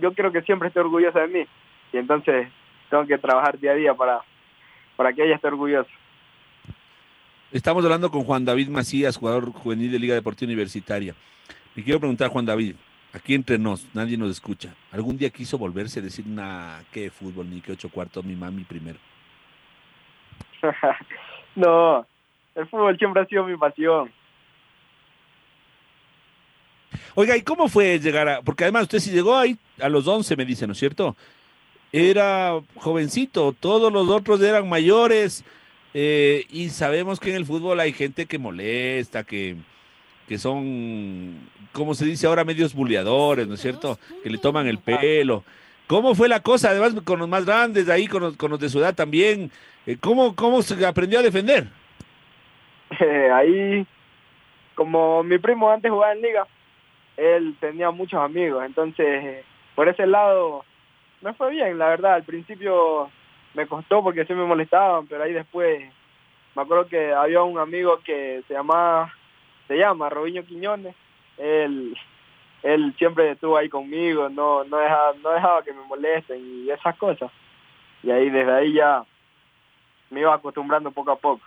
yo 0.00 0.12
creo 0.12 0.30
que 0.30 0.42
siempre 0.42 0.68
esté 0.68 0.80
orgullosa 0.80 1.20
de 1.20 1.28
mí 1.28 1.46
y 1.92 1.96
entonces 1.96 2.48
tengo 2.90 3.06
que 3.06 3.18
trabajar 3.18 3.58
día 3.58 3.72
a 3.72 3.74
día 3.74 3.94
para, 3.94 4.20
para 4.96 5.12
que 5.12 5.24
ella 5.24 5.36
esté 5.36 5.48
orgullosa. 5.48 5.90
Estamos 7.52 7.84
hablando 7.84 8.10
con 8.10 8.24
Juan 8.24 8.44
David 8.44 8.68
Macías, 8.68 9.16
jugador 9.16 9.52
juvenil 9.52 9.90
de 9.90 9.98
Liga 9.98 10.14
Deportiva 10.14 10.48
Universitaria. 10.48 11.14
Le 11.74 11.82
quiero 11.82 12.00
preguntar, 12.00 12.28
Juan 12.28 12.44
David, 12.44 12.74
aquí 13.12 13.34
entre 13.34 13.58
nos, 13.58 13.94
nadie 13.94 14.16
nos 14.16 14.30
escucha. 14.30 14.74
¿Algún 14.92 15.16
día 15.16 15.30
quiso 15.30 15.56
volverse 15.56 16.00
a 16.00 16.02
decir, 16.02 16.24
una 16.26 16.82
qué 16.92 17.10
fútbol, 17.10 17.48
ni 17.48 17.60
qué 17.60 17.72
ocho 17.72 17.88
cuartos, 17.88 18.24
mi 18.24 18.34
mami 18.34 18.64
primero? 18.64 18.98
no, 21.54 22.06
el 22.54 22.66
fútbol 22.66 22.98
siempre 22.98 23.22
ha 23.22 23.26
sido 23.26 23.44
mi 23.44 23.56
pasión. 23.56 24.10
Oiga, 27.14 27.36
¿y 27.36 27.42
cómo 27.42 27.68
fue 27.68 27.98
llegar 27.98 28.28
a...? 28.28 28.42
Porque 28.42 28.64
además 28.64 28.82
usted 28.84 28.98
si 28.98 29.10
llegó 29.10 29.36
ahí 29.36 29.56
a 29.80 29.88
los 29.88 30.06
11, 30.06 30.36
me 30.36 30.44
dice, 30.44 30.66
¿no 30.66 30.72
es 30.72 30.78
cierto? 30.78 31.16
Era 31.92 32.60
jovencito, 32.76 33.54
todos 33.58 33.92
los 33.92 34.08
otros 34.08 34.40
eran 34.42 34.68
mayores, 34.68 35.44
eh, 35.98 36.44
y 36.50 36.68
sabemos 36.68 37.18
que 37.18 37.30
en 37.30 37.36
el 37.36 37.46
fútbol 37.46 37.80
hay 37.80 37.92
gente 37.94 38.26
que 38.26 38.38
molesta, 38.38 39.24
que, 39.24 39.56
que 40.28 40.36
son, 40.36 41.48
como 41.72 41.94
se 41.94 42.04
dice 42.04 42.26
ahora, 42.26 42.44
medios 42.44 42.74
bulleadores, 42.74 43.48
¿no 43.48 43.54
es 43.54 43.60
cierto? 43.60 43.98
Que 44.22 44.28
le 44.28 44.36
toman 44.36 44.66
el 44.66 44.78
pelo. 44.78 45.42
¿Cómo 45.86 46.14
fue 46.14 46.28
la 46.28 46.40
cosa? 46.40 46.68
Además, 46.68 46.94
con 47.02 47.18
los 47.18 47.28
más 47.28 47.46
grandes, 47.46 47.86
de 47.86 47.92
ahí, 47.94 48.08
con 48.08 48.22
los, 48.22 48.36
con 48.36 48.50
los 48.50 48.60
de 48.60 48.68
su 48.68 48.78
edad 48.78 48.94
también. 48.94 49.50
Eh, 49.86 49.96
¿Cómo, 49.98 50.36
¿Cómo 50.36 50.60
se 50.60 50.84
aprendió 50.84 51.20
a 51.20 51.22
defender? 51.22 51.68
Ahí, 53.32 53.86
como 54.74 55.22
mi 55.22 55.38
primo 55.38 55.70
antes 55.70 55.90
jugaba 55.90 56.12
en 56.12 56.20
liga, 56.20 56.46
él 57.16 57.56
tenía 57.60 57.90
muchos 57.90 58.20
amigos, 58.20 58.64
entonces 58.64 59.44
por 59.74 59.88
ese 59.88 60.06
lado 60.06 60.64
me 61.20 61.34
fue 61.34 61.50
bien, 61.50 61.78
la 61.78 61.88
verdad. 61.88 62.14
Al 62.14 62.24
principio 62.24 63.10
me 63.54 63.66
costó 63.66 64.02
porque 64.02 64.24
sí 64.24 64.34
me 64.34 64.44
molestaban, 64.44 65.06
pero 65.06 65.22
ahí 65.22 65.32
después 65.32 65.82
me 66.54 66.62
acuerdo 66.62 66.88
que 66.88 67.12
había 67.12 67.42
un 67.42 67.58
amigo 67.58 68.00
que 68.04 68.42
se 68.48 68.54
llamaba, 68.54 69.12
se 69.68 69.76
llama 69.76 70.08
Robiño 70.08 70.44
Quiñones, 70.44 70.94
él, 71.36 71.96
él 72.62 72.94
siempre 72.96 73.32
estuvo 73.32 73.56
ahí 73.56 73.68
conmigo, 73.68 74.28
no, 74.28 74.64
no 74.64 74.78
dejaba, 74.78 75.12
no 75.22 75.30
dejaba 75.30 75.62
que 75.62 75.72
me 75.72 75.82
molesten 75.82 76.40
y 76.40 76.70
esas 76.70 76.96
cosas. 76.96 77.30
Y 78.02 78.10
ahí 78.10 78.30
desde 78.30 78.52
ahí 78.52 78.72
ya 78.72 79.04
me 80.10 80.20
iba 80.20 80.34
acostumbrando 80.34 80.90
poco 80.90 81.10
a 81.10 81.16
poco. 81.16 81.42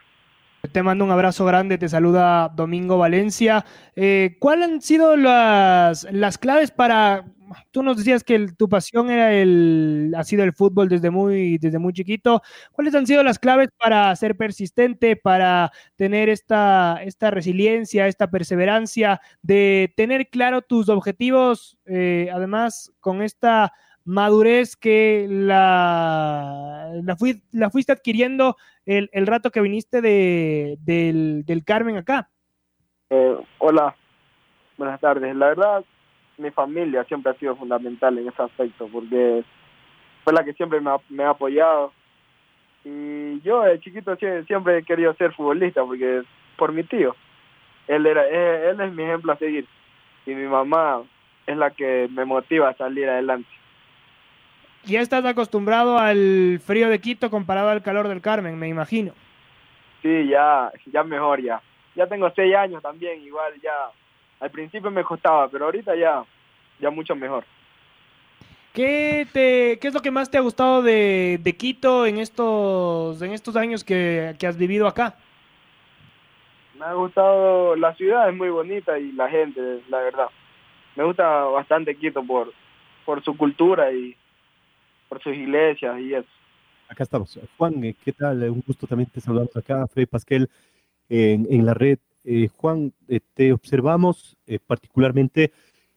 Te 0.72 0.84
mando 0.84 1.06
un 1.06 1.12
abrazo 1.12 1.46
grande, 1.46 1.78
te 1.78 1.88
saluda 1.88 2.50
Domingo 2.50 2.98
Valencia. 2.98 3.66
Eh, 3.96 4.36
¿Cuáles 4.39 4.70
han 4.70 4.82
sido 4.82 5.16
las, 5.16 6.06
las 6.12 6.38
claves 6.38 6.72
para 6.72 7.24
tú 7.72 7.84
nos 7.84 7.98
decías 7.98 8.24
que 8.24 8.48
tu 8.58 8.70
pasión 8.70 9.10
era 9.10 9.34
el, 9.34 10.13
ha 10.16 10.24
sido 10.24 10.44
el 10.44 10.54
fútbol 10.54 10.89
desde 10.89 11.10
muy, 11.10 11.58
desde 11.58 11.80
muy 11.80 11.94
chiquito. 11.94 12.42
¿Cuáles 12.72 12.96
han 12.96 13.08
sido 13.08 13.24
las 13.24 13.39
claves 13.39 13.70
para 13.78 14.16
ser 14.16 14.36
persistente, 14.38 15.16
para 15.16 15.72
tener 15.96 16.30
esta, 16.30 17.00
esta 17.04 17.32
resiliencia, 17.32 18.08
esta 18.08 18.30
perseverancia, 18.30 19.22
de 19.42 19.94
tener 19.96 20.30
claro 20.30 20.62
tus 20.62 20.89
objetivos, 20.89 21.78
eh, 21.86 22.30
además 22.34 22.92
con 23.00 23.22
esta 23.22 23.74
madurez 24.06 24.75
que 24.75 25.27
la, 25.29 26.89
la, 27.03 27.70
fuiste 27.70 27.91
adquiriendo 27.91 28.56
el, 28.86 29.10
el, 29.13 29.27
rato 29.27 29.51
que 29.51 29.62
viniste 29.62 30.01
de, 30.01 30.77
del, 30.82 31.44
del 31.46 31.63
Carmen 31.63 31.98
acá? 31.98 32.29
Eh, 33.10 33.38
hola, 33.60 33.96
buenas 34.77 35.00
tardes. 35.00 35.36
La 35.36 35.48
verdad, 35.48 35.84
mi 36.38 36.51
familia 36.51 37.03
siempre 37.06 37.32
ha 37.32 37.36
sido 37.36 37.56
fundamental 37.56 38.18
en 38.18 38.27
ese 38.27 38.41
aspecto, 38.41 38.88
porque 38.91 39.44
fue 40.24 40.34
la 40.34 40.44
que 40.44 40.53
siempre 40.53 40.79
me 41.10 41.24
ha, 41.24 41.29
apoyado. 41.29 41.91
Y 42.86 43.41
yo 43.41 43.62
de 43.62 43.79
chiquito 43.79 44.15
siempre 44.48 44.77
he 44.77 44.84
querido 44.84 45.13
ser 45.15 45.34
futbolista, 45.34 45.84
porque 45.84 46.24
por 46.58 46.72
mi 46.72 46.84
tío. 46.84 47.15
Él, 47.88 48.06
era, 48.06 48.27
él 48.27 48.79
es 48.79 48.94
mi 48.94 49.03
ejemplo 49.03 49.32
a 49.32 49.38
seguir. 49.38 49.65
Y 50.25 50.36
mi 50.36 50.48
mamá 50.48 51.01
es 51.48 51.58
la 51.58 51.72
que 51.72 52.08
me 52.12 52.25
motiva 52.25 52.70
a 52.70 52.77
salir 52.77 53.10
adelante. 53.10 53.50
Ya 54.86 55.01
estás 55.01 55.25
acostumbrado 55.25 56.00
al 56.00 56.59
frío 56.63 56.89
de 56.89 57.00
Quito 57.00 57.29
comparado 57.29 57.69
al 57.69 57.83
calor 57.83 58.07
del 58.07 58.21
Carmen, 58.21 58.57
me 58.57 58.67
imagino. 58.67 59.13
Sí, 60.01 60.27
ya, 60.27 60.71
ya 60.91 61.03
mejor 61.03 61.41
ya. 61.41 61.62
Ya 61.95 62.07
tengo 62.07 62.31
seis 62.36 62.55
años 62.55 62.81
también, 62.81 63.21
igual 63.21 63.53
ya 63.62 63.91
al 64.39 64.50
principio 64.51 64.89
me 64.89 65.03
costaba, 65.03 65.50
pero 65.50 65.65
ahorita 65.65 65.95
ya, 65.95 66.24
ya 66.79 66.89
mucho 66.89 67.15
mejor. 67.15 67.43
¿Qué, 68.74 69.27
te, 69.33 69.79
¿Qué 69.79 69.88
es 69.88 69.93
lo 69.93 70.01
que 70.01 70.12
más 70.12 70.29
te 70.29 70.38
ha 70.38 70.41
gustado 70.41 70.81
de, 70.81 71.39
de 71.41 71.57
Quito 71.57 72.05
en 72.05 72.17
estos, 72.17 73.21
en 73.21 73.31
estos 73.31 73.55
años 73.55 73.83
que, 73.83 74.36
que, 74.39 74.48
has 74.48 74.57
vivido 74.57 74.88
acá? 74.88 75.15
Me 76.77 76.86
ha 76.86 76.93
gustado, 76.93 77.75
la 77.75 77.93
ciudad 77.95 78.29
es 78.29 78.36
muy 78.36 78.50
bonita 78.50 78.98
y 78.98 79.12
la 79.12 79.27
gente, 79.27 79.81
la 79.89 80.00
verdad. 80.00 80.27
Me 80.95 81.03
gusta 81.03 81.27
bastante 81.45 81.95
Quito 81.95 82.24
por, 82.24 82.53
por 83.05 83.24
su 83.24 83.36
cultura 83.36 83.91
y 83.91 84.15
por 85.10 85.22
sus 85.22 85.34
iglesias 85.36 86.00
y 86.00 86.13
eso. 86.13 86.30
Acá 86.88 87.04
estamos. 87.04 87.38
Juan, 87.58 87.84
eh, 87.84 87.96
¿qué 88.04 88.13
tal? 88.13 88.50
Un 88.50 88.63
gusto 88.66 88.88
también 88.88 89.10
te 89.12 89.20
saludamos 89.20 89.56
acá, 89.58 89.86
Freddy 89.88 90.06
Pasquel, 90.06 90.50
en, 91.10 91.46
en 91.50 91.66
la 91.66 91.74
red 91.74 92.00
eh, 92.24 92.50
Juan, 92.58 92.94
eh, 93.08 93.22
te 93.34 93.54
observamos 93.54 94.38
eh, 94.46 94.60
particularmente, 94.60 95.51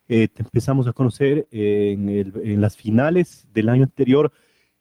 te 0.07 0.31
empezamos 0.43 0.87
a 0.87 0.93
conocer 0.93 1.47
en, 1.51 2.09
el, 2.11 2.33
en, 2.45 2.61
las 2.61 2.77
finales 2.77 3.49
del 3.55 3.71
año 3.71 3.85
anterior, 3.85 4.31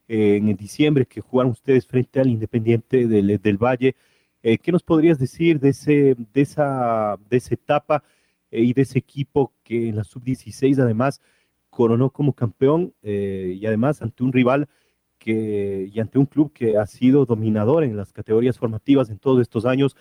en 0.09 0.53
diciembre, 0.57 1.05
que 1.05 1.21
jugaron 1.21 1.53
ustedes 1.53 1.87
frente 1.87 2.19
al 2.19 2.27
Independiente 2.27 3.07
del, 3.07 3.39
del 3.41 3.57
Valle. 3.57 3.95
¿Qué 4.41 4.71
nos 4.73 4.83
podrías 4.83 5.19
decir 5.19 5.57
de, 5.61 5.69
ese, 5.69 6.17
de, 6.33 6.41
esa, 6.41 7.17
de 7.29 7.37
esa 7.37 7.53
etapa 7.53 8.03
y 8.51 8.73
de 8.73 8.81
ese 8.81 8.99
equipo 8.99 9.53
que 9.63 9.87
en 9.87 9.95
la 9.95 10.03
sub-16 10.03 10.79
además 10.79 11.21
coronó 11.71 12.11
como 12.11 12.33
campeón 12.33 12.93
y 13.01 13.65
además 13.65 14.03
ante 14.03 14.23
un 14.23 14.31
rival 14.31 14.67
que, 15.17 15.89
y 15.91 15.99
ante 15.99 16.19
un 16.19 16.27
club 16.27 16.53
que 16.53 16.77
ha 16.77 16.85
sido 16.85 17.25
dominador 17.25 17.83
en 17.83 17.97
las 17.97 18.13
categorías 18.13 18.59
formativas 18.59 19.09
en 19.09 19.17
todos 19.17 19.41
estos 19.41 19.65
años? 19.65 19.95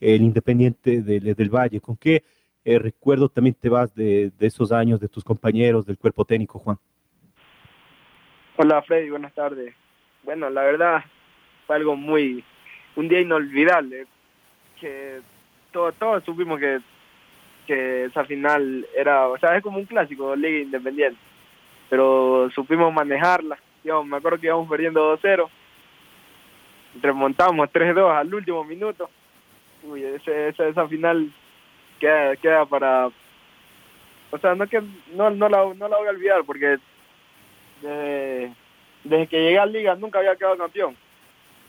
el 0.00 0.22
Independiente 0.22 1.02
del, 1.02 1.34
del 1.34 1.50
Valle. 1.50 1.80
¿Con 1.80 1.96
qué 1.96 2.24
eh, 2.64 2.78
recuerdo 2.78 3.28
también 3.28 3.54
te 3.54 3.68
vas 3.68 3.94
de, 3.94 4.30
de, 4.38 4.46
esos 4.46 4.72
años, 4.72 5.00
de 5.00 5.08
tus 5.08 5.24
compañeros, 5.24 5.86
del 5.86 5.98
cuerpo 5.98 6.24
técnico, 6.24 6.58
Juan? 6.58 6.78
Hola 8.56 8.82
Freddy, 8.82 9.10
buenas 9.10 9.34
tardes. 9.34 9.74
Bueno, 10.22 10.50
la 10.50 10.62
verdad 10.62 11.04
fue 11.66 11.76
algo 11.76 11.96
muy, 11.96 12.44
un 12.96 13.08
día 13.08 13.20
inolvidable, 13.20 14.06
que 14.80 15.20
todos, 15.72 15.94
todos 15.96 16.24
supimos 16.24 16.58
que, 16.58 16.80
que 17.66 18.04
esa 18.04 18.24
final 18.24 18.86
era, 18.94 19.28
o 19.28 19.38
sea, 19.38 19.56
es 19.56 19.62
como 19.62 19.78
un 19.78 19.84
clásico 19.84 20.34
Liga 20.36 20.58
Independiente, 20.58 21.18
pero 21.90 22.50
supimos 22.54 22.92
manejarla. 22.92 23.58
Yo 23.84 24.02
me 24.04 24.16
acuerdo 24.16 24.38
que 24.38 24.46
íbamos 24.46 24.68
perdiendo 24.68 25.16
2-0, 25.18 25.48
remontamos 27.02 27.68
3-2 27.68 28.18
al 28.18 28.34
último 28.34 28.64
minuto 28.64 29.08
uy, 29.86 30.04
ese, 30.04 30.48
esa, 30.48 30.68
esa 30.68 30.88
final 30.88 31.32
queda, 31.98 32.36
queda 32.36 32.66
para... 32.66 33.08
O 34.30 34.38
sea, 34.38 34.54
no, 34.54 34.66
que, 34.66 34.82
no, 35.14 35.30
no, 35.30 35.48
la, 35.48 35.72
no 35.74 35.88
la 35.88 35.96
voy 35.98 36.08
a 36.08 36.10
olvidar 36.10 36.44
porque 36.44 36.78
desde, 37.80 39.26
que 39.28 39.40
llegué 39.40 39.58
a 39.58 39.66
Liga 39.66 39.94
nunca 39.94 40.18
había 40.18 40.36
quedado 40.36 40.56
campeón. 40.56 40.96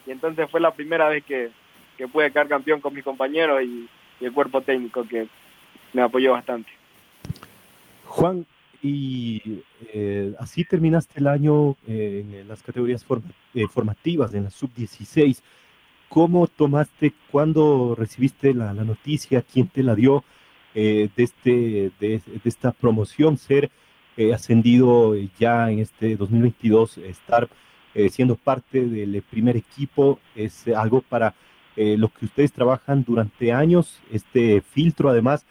Y 0.05 0.11
entonces 0.11 0.49
fue 0.49 0.59
la 0.59 0.71
primera 0.71 1.07
vez 1.09 1.23
que, 1.23 1.51
que 1.97 2.07
pude 2.07 2.31
quedar 2.31 2.47
campeón 2.47 2.81
con 2.81 2.93
mis 2.93 3.03
compañeros 3.03 3.61
y 3.61 3.87
el 4.21 4.33
cuerpo 4.33 4.61
técnico 4.61 5.07
que 5.07 5.27
me 5.97 6.03
apoyó 6.03 6.33
bastante. 6.33 6.69
Juan, 8.05 8.45
y 8.83 9.63
eh, 9.93 10.31
así 10.37 10.63
terminaste 10.63 11.19
el 11.19 11.25
año 11.25 11.71
eh, 11.87 12.23
en 12.23 12.47
las 12.47 12.61
categorías 12.61 13.03
eh, 13.55 13.65
formativas, 13.67 14.31
en 14.35 14.43
la 14.43 14.51
sub-16. 14.51 15.41
¿Cómo 16.07 16.45
tomaste, 16.45 17.13
cuándo 17.31 17.95
recibiste 17.97 18.53
la, 18.53 18.73
noticia, 18.73 19.41
quién 19.41 19.67
te 19.67 19.81
la 19.81 19.95
dio 19.95 20.23
de, 20.73 21.09
este, 21.17 21.91
de, 21.99 22.21
esta 22.45 22.71
promoción, 22.71 23.37
ser 23.37 23.71
ascendido 24.33 25.15
ya 25.39 25.69
en 25.71 25.79
este 25.79 26.15
2022, 26.15 26.99
estar 26.99 27.49
siendo 28.09 28.35
parte 28.35 28.85
del 28.85 29.21
primer 29.23 29.57
equipo? 29.57 30.19
Es 30.33 30.65
algo 30.69 31.01
para 31.01 31.33
lo 31.75 32.07
que 32.07 32.25
ustedes 32.25 32.53
trabajan 32.53 33.03
durante 33.03 33.51
años, 33.51 33.99
este 34.09 34.61
filtro 34.61 35.09
además 35.09 35.45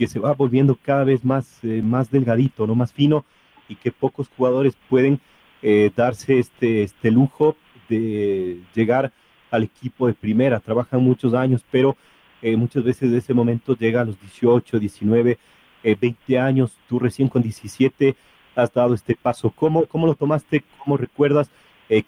que 0.00 0.06
se 0.06 0.18
va 0.18 0.32
volviendo 0.32 0.78
cada 0.82 1.04
vez 1.04 1.22
más, 1.26 1.62
eh, 1.62 1.82
más 1.82 2.10
delgadito, 2.10 2.66
no 2.66 2.74
más 2.74 2.90
fino, 2.90 3.26
y 3.68 3.76
que 3.76 3.92
pocos 3.92 4.30
jugadores 4.34 4.74
pueden 4.88 5.20
eh, 5.60 5.90
darse 5.94 6.38
este, 6.38 6.84
este 6.84 7.10
lujo 7.10 7.54
de 7.90 8.62
llegar 8.74 9.12
al 9.50 9.64
equipo 9.64 10.06
de 10.06 10.14
primera. 10.14 10.58
Trabajan 10.58 11.04
muchos 11.04 11.34
años, 11.34 11.62
pero 11.70 11.98
eh, 12.40 12.56
muchas 12.56 12.82
veces 12.82 13.10
de 13.10 13.18
ese 13.18 13.34
momento 13.34 13.76
llega 13.76 14.00
a 14.00 14.06
los 14.06 14.18
18, 14.18 14.78
19, 14.78 15.38
20 15.82 16.38
años. 16.38 16.78
Tú 16.88 16.98
recién 16.98 17.28
con 17.28 17.42
17 17.42 18.16
has 18.56 18.72
dado 18.72 18.94
este 18.94 19.14
paso. 19.14 19.50
¿Cómo, 19.50 19.84
cómo 19.84 20.06
lo 20.06 20.14
tomaste? 20.14 20.64
¿Cómo 20.78 20.96
recuerdas? 20.96 21.50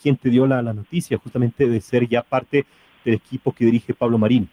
¿Quién 0.00 0.16
te 0.16 0.30
dio 0.30 0.46
la, 0.46 0.62
la 0.62 0.72
noticia 0.72 1.18
justamente 1.18 1.68
de 1.68 1.80
ser 1.82 2.08
ya 2.08 2.22
parte 2.22 2.64
del 3.04 3.16
equipo 3.16 3.52
que 3.52 3.66
dirige 3.66 3.92
Pablo 3.92 4.16
Marín? 4.16 4.48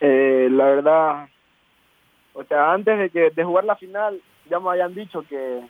la 0.00 0.66
verdad, 0.66 1.28
o 2.34 2.44
sea, 2.44 2.72
antes 2.72 2.98
de, 2.98 3.10
que, 3.10 3.30
de 3.30 3.44
jugar 3.44 3.64
la 3.64 3.76
final 3.76 4.20
ya 4.50 4.60
me 4.60 4.70
habían 4.70 4.94
dicho 4.94 5.24
que, 5.28 5.62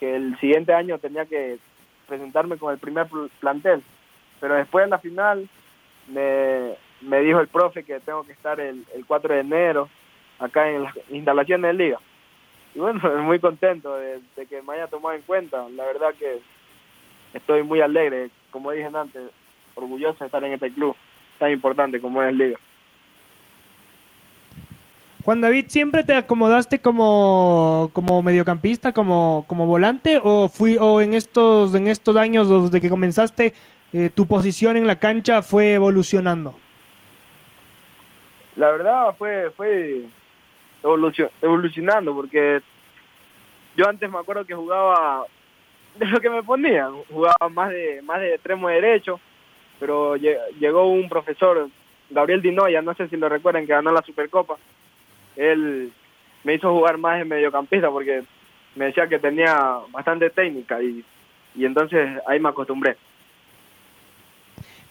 el 0.00 0.38
siguiente 0.38 0.74
año 0.74 0.98
tenía 0.98 1.24
que 1.24 1.58
presentarme 2.06 2.58
con 2.58 2.72
el 2.72 2.78
primer 2.78 3.08
plantel. 3.40 3.82
Pero 4.38 4.54
después 4.54 4.84
de 4.84 4.90
la 4.90 4.98
final 4.98 5.48
me, 6.08 7.20
dijo 7.20 7.40
el 7.40 7.48
profe 7.48 7.82
que 7.82 7.98
tengo 8.00 8.22
que 8.22 8.32
estar 8.32 8.60
el, 8.60 8.84
4 9.06 9.34
de 9.34 9.40
enero 9.40 9.88
acá 10.38 10.70
en 10.70 10.84
las 10.84 10.94
instalaciones 11.08 11.72
de 11.72 11.84
liga. 11.84 11.98
Y 12.74 12.78
bueno, 12.78 13.00
muy 13.22 13.40
contento 13.40 13.96
de, 13.96 14.20
de, 14.36 14.46
que 14.46 14.60
me 14.62 14.74
haya 14.74 14.86
tomado 14.86 15.16
en 15.16 15.22
cuenta. 15.22 15.66
La 15.70 15.86
verdad 15.86 16.14
que 16.18 16.40
estoy 17.32 17.62
muy 17.62 17.80
alegre, 17.80 18.30
como 18.50 18.70
dije 18.70 18.90
antes, 18.94 19.22
orgulloso 19.74 20.18
de 20.20 20.26
estar 20.26 20.44
en 20.44 20.52
este 20.52 20.72
club 20.72 20.94
tan 21.38 21.50
importante 21.50 22.00
como 22.00 22.22
es 22.22 22.34
Liga. 22.34 22.58
Juan 25.26 25.40
David, 25.40 25.64
¿siempre 25.66 26.04
te 26.04 26.14
acomodaste 26.14 26.78
como, 26.78 27.90
como 27.92 28.22
mediocampista, 28.22 28.92
como, 28.92 29.44
como 29.48 29.66
volante, 29.66 30.20
o 30.22 30.48
fui, 30.48 30.76
o 30.80 31.00
en 31.00 31.14
estos, 31.14 31.74
en 31.74 31.88
estos 31.88 32.14
años 32.14 32.48
desde 32.48 32.80
que 32.80 32.88
comenzaste, 32.88 33.52
eh, 33.92 34.08
tu 34.14 34.28
posición 34.28 34.76
en 34.76 34.86
la 34.86 35.00
cancha 35.00 35.42
fue 35.42 35.72
evolucionando? 35.72 36.54
La 38.54 38.70
verdad 38.70 39.16
fue, 39.18 39.50
fue 39.56 40.04
evolucionando, 41.42 42.14
porque 42.14 42.60
yo 43.76 43.88
antes 43.88 44.08
me 44.08 44.18
acuerdo 44.18 44.44
que 44.44 44.54
jugaba 44.54 45.24
de 45.98 46.06
lo 46.06 46.20
que 46.20 46.30
me 46.30 46.44
ponían, 46.44 47.02
jugaba 47.10 47.48
más 47.50 47.70
de, 47.70 48.00
más 48.02 48.20
de 48.20 48.34
extremo 48.34 48.68
derecho, 48.68 49.18
pero 49.80 50.14
llegó 50.14 50.86
un 50.88 51.08
profesor, 51.08 51.68
Gabriel 52.10 52.42
Dinoya, 52.42 52.80
no 52.80 52.94
sé 52.94 53.08
si 53.08 53.16
lo 53.16 53.28
recuerdan, 53.28 53.66
que 53.66 53.72
ganó 53.72 53.90
la 53.90 54.02
Supercopa 54.02 54.56
él 55.36 55.92
me 56.44 56.54
hizo 56.54 56.72
jugar 56.72 56.98
más 56.98 57.20
en 57.20 57.28
mediocampista 57.28 57.90
porque 57.90 58.24
me 58.74 58.86
decía 58.86 59.06
que 59.08 59.18
tenía 59.18 59.78
bastante 59.90 60.30
técnica 60.30 60.82
y, 60.82 61.04
entonces 61.58 62.20
ahí 62.26 62.38
me 62.38 62.50
acostumbré. 62.50 62.96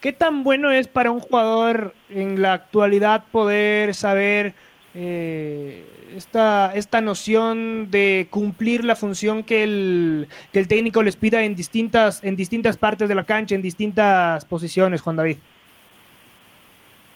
¿Qué 0.01 0.11
tan 0.11 0.43
bueno 0.43 0.71
es 0.71 0.87
para 0.87 1.11
un 1.11 1.19
jugador 1.19 1.93
en 2.09 2.41
la 2.41 2.53
actualidad 2.53 3.25
poder 3.31 3.93
saber 3.93 4.53
eh, 4.93 5.85
esta, 6.15 6.73
esta 6.75 7.01
noción 7.01 7.89
de 7.91 8.27
cumplir 8.29 8.83
la 8.85 8.95
función 8.95 9.43
que 9.43 9.63
el, 9.63 10.27
que 10.51 10.59
el 10.59 10.67
técnico 10.67 11.03
les 11.03 11.15
pida 11.15 11.43
en 11.43 11.55
distintas, 11.55 12.23
en 12.23 12.35
distintas 12.35 12.77
partes 12.77 13.09
de 13.09 13.15
la 13.15 13.23
cancha, 13.23 13.55
en 13.55 13.61
distintas 13.61 14.45
posiciones, 14.45 15.01
Juan 15.01 15.15
David? 15.15 15.37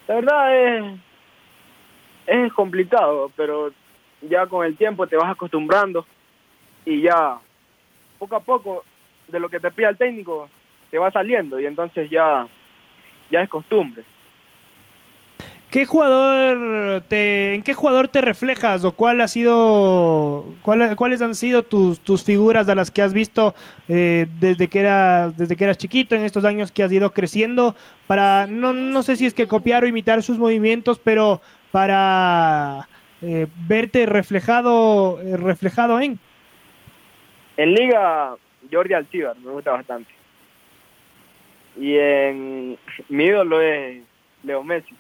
La 0.08 0.16
verdad 0.16 0.58
es, 0.58 1.00
es 2.30 2.54
complicado, 2.54 3.32
pero 3.36 3.72
ya 4.22 4.46
con 4.46 4.66
el 4.66 4.78
tiempo 4.78 5.08
te 5.08 5.18
vas 5.18 5.32
acostumbrando 5.32 6.06
y 6.86 7.02
ya 7.02 7.40
poco 8.18 8.36
a 8.36 8.40
poco 8.42 8.84
de 9.28 9.40
lo 9.40 9.50
que 9.50 9.60
te 9.60 9.72
pide 9.72 9.90
el 9.90 9.98
técnico 9.98 10.50
te 10.92 10.98
va 10.98 11.12
saliendo 11.12 11.60
y 11.60 11.66
entonces 11.66 12.10
ya, 12.10 12.48
ya 13.32 13.42
es 13.42 13.50
costumbre. 13.50 14.04
¿Qué 15.72 15.86
jugador 15.86 17.02
te, 17.02 17.54
¿En 17.54 17.62
qué 17.62 17.76
jugador 17.76 18.08
te 18.08 18.22
reflejas 18.22 18.84
o 18.84 18.92
cuál 18.92 19.22
ha 19.22 19.28
sido, 19.28 20.46
cuáles 20.64 21.22
han 21.22 21.36
sido 21.36 21.62
tus, 21.62 22.00
tus 22.00 22.24
figuras 22.24 22.66
de 22.66 22.74
las 22.74 22.90
que 22.90 23.04
has 23.04 23.14
visto 23.14 23.54
eh, 23.88 24.26
desde 24.40 24.68
que 24.68 24.80
eras 24.80 25.38
desde 25.38 25.56
que 25.56 25.66
eras 25.66 25.78
chiquito 25.78 26.16
en 26.16 26.24
estos 26.24 26.44
años 26.44 26.72
que 26.72 26.82
has 26.82 26.92
ido 26.92 27.14
creciendo 27.14 27.76
para 28.08 28.48
no, 28.48 28.74
no 28.74 29.04
sé 29.04 29.16
si 29.16 29.28
es 29.28 29.36
que 29.36 29.48
copiar 29.48 29.84
o 29.84 29.88
imitar 29.88 30.24
sus 30.24 30.40
movimientos, 30.40 30.98
pero 30.98 31.40
para 31.72 32.88
eh, 33.22 33.48
verte 33.68 34.06
reflejado, 34.06 35.22
eh, 35.22 35.38
reflejado 35.38 36.00
en? 36.00 36.20
En 37.58 37.74
Liga, 37.74 38.36
Jordi 38.72 38.94
Alcibar, 38.94 39.38
me 39.38 39.52
gusta 39.52 39.72
bastante. 39.72 40.12
Y 41.78 41.98
en 41.98 42.78
mi 43.10 43.26
ídolo 43.26 43.62
es 43.62 44.02
Leo 44.44 44.64
Messi. 44.64 44.96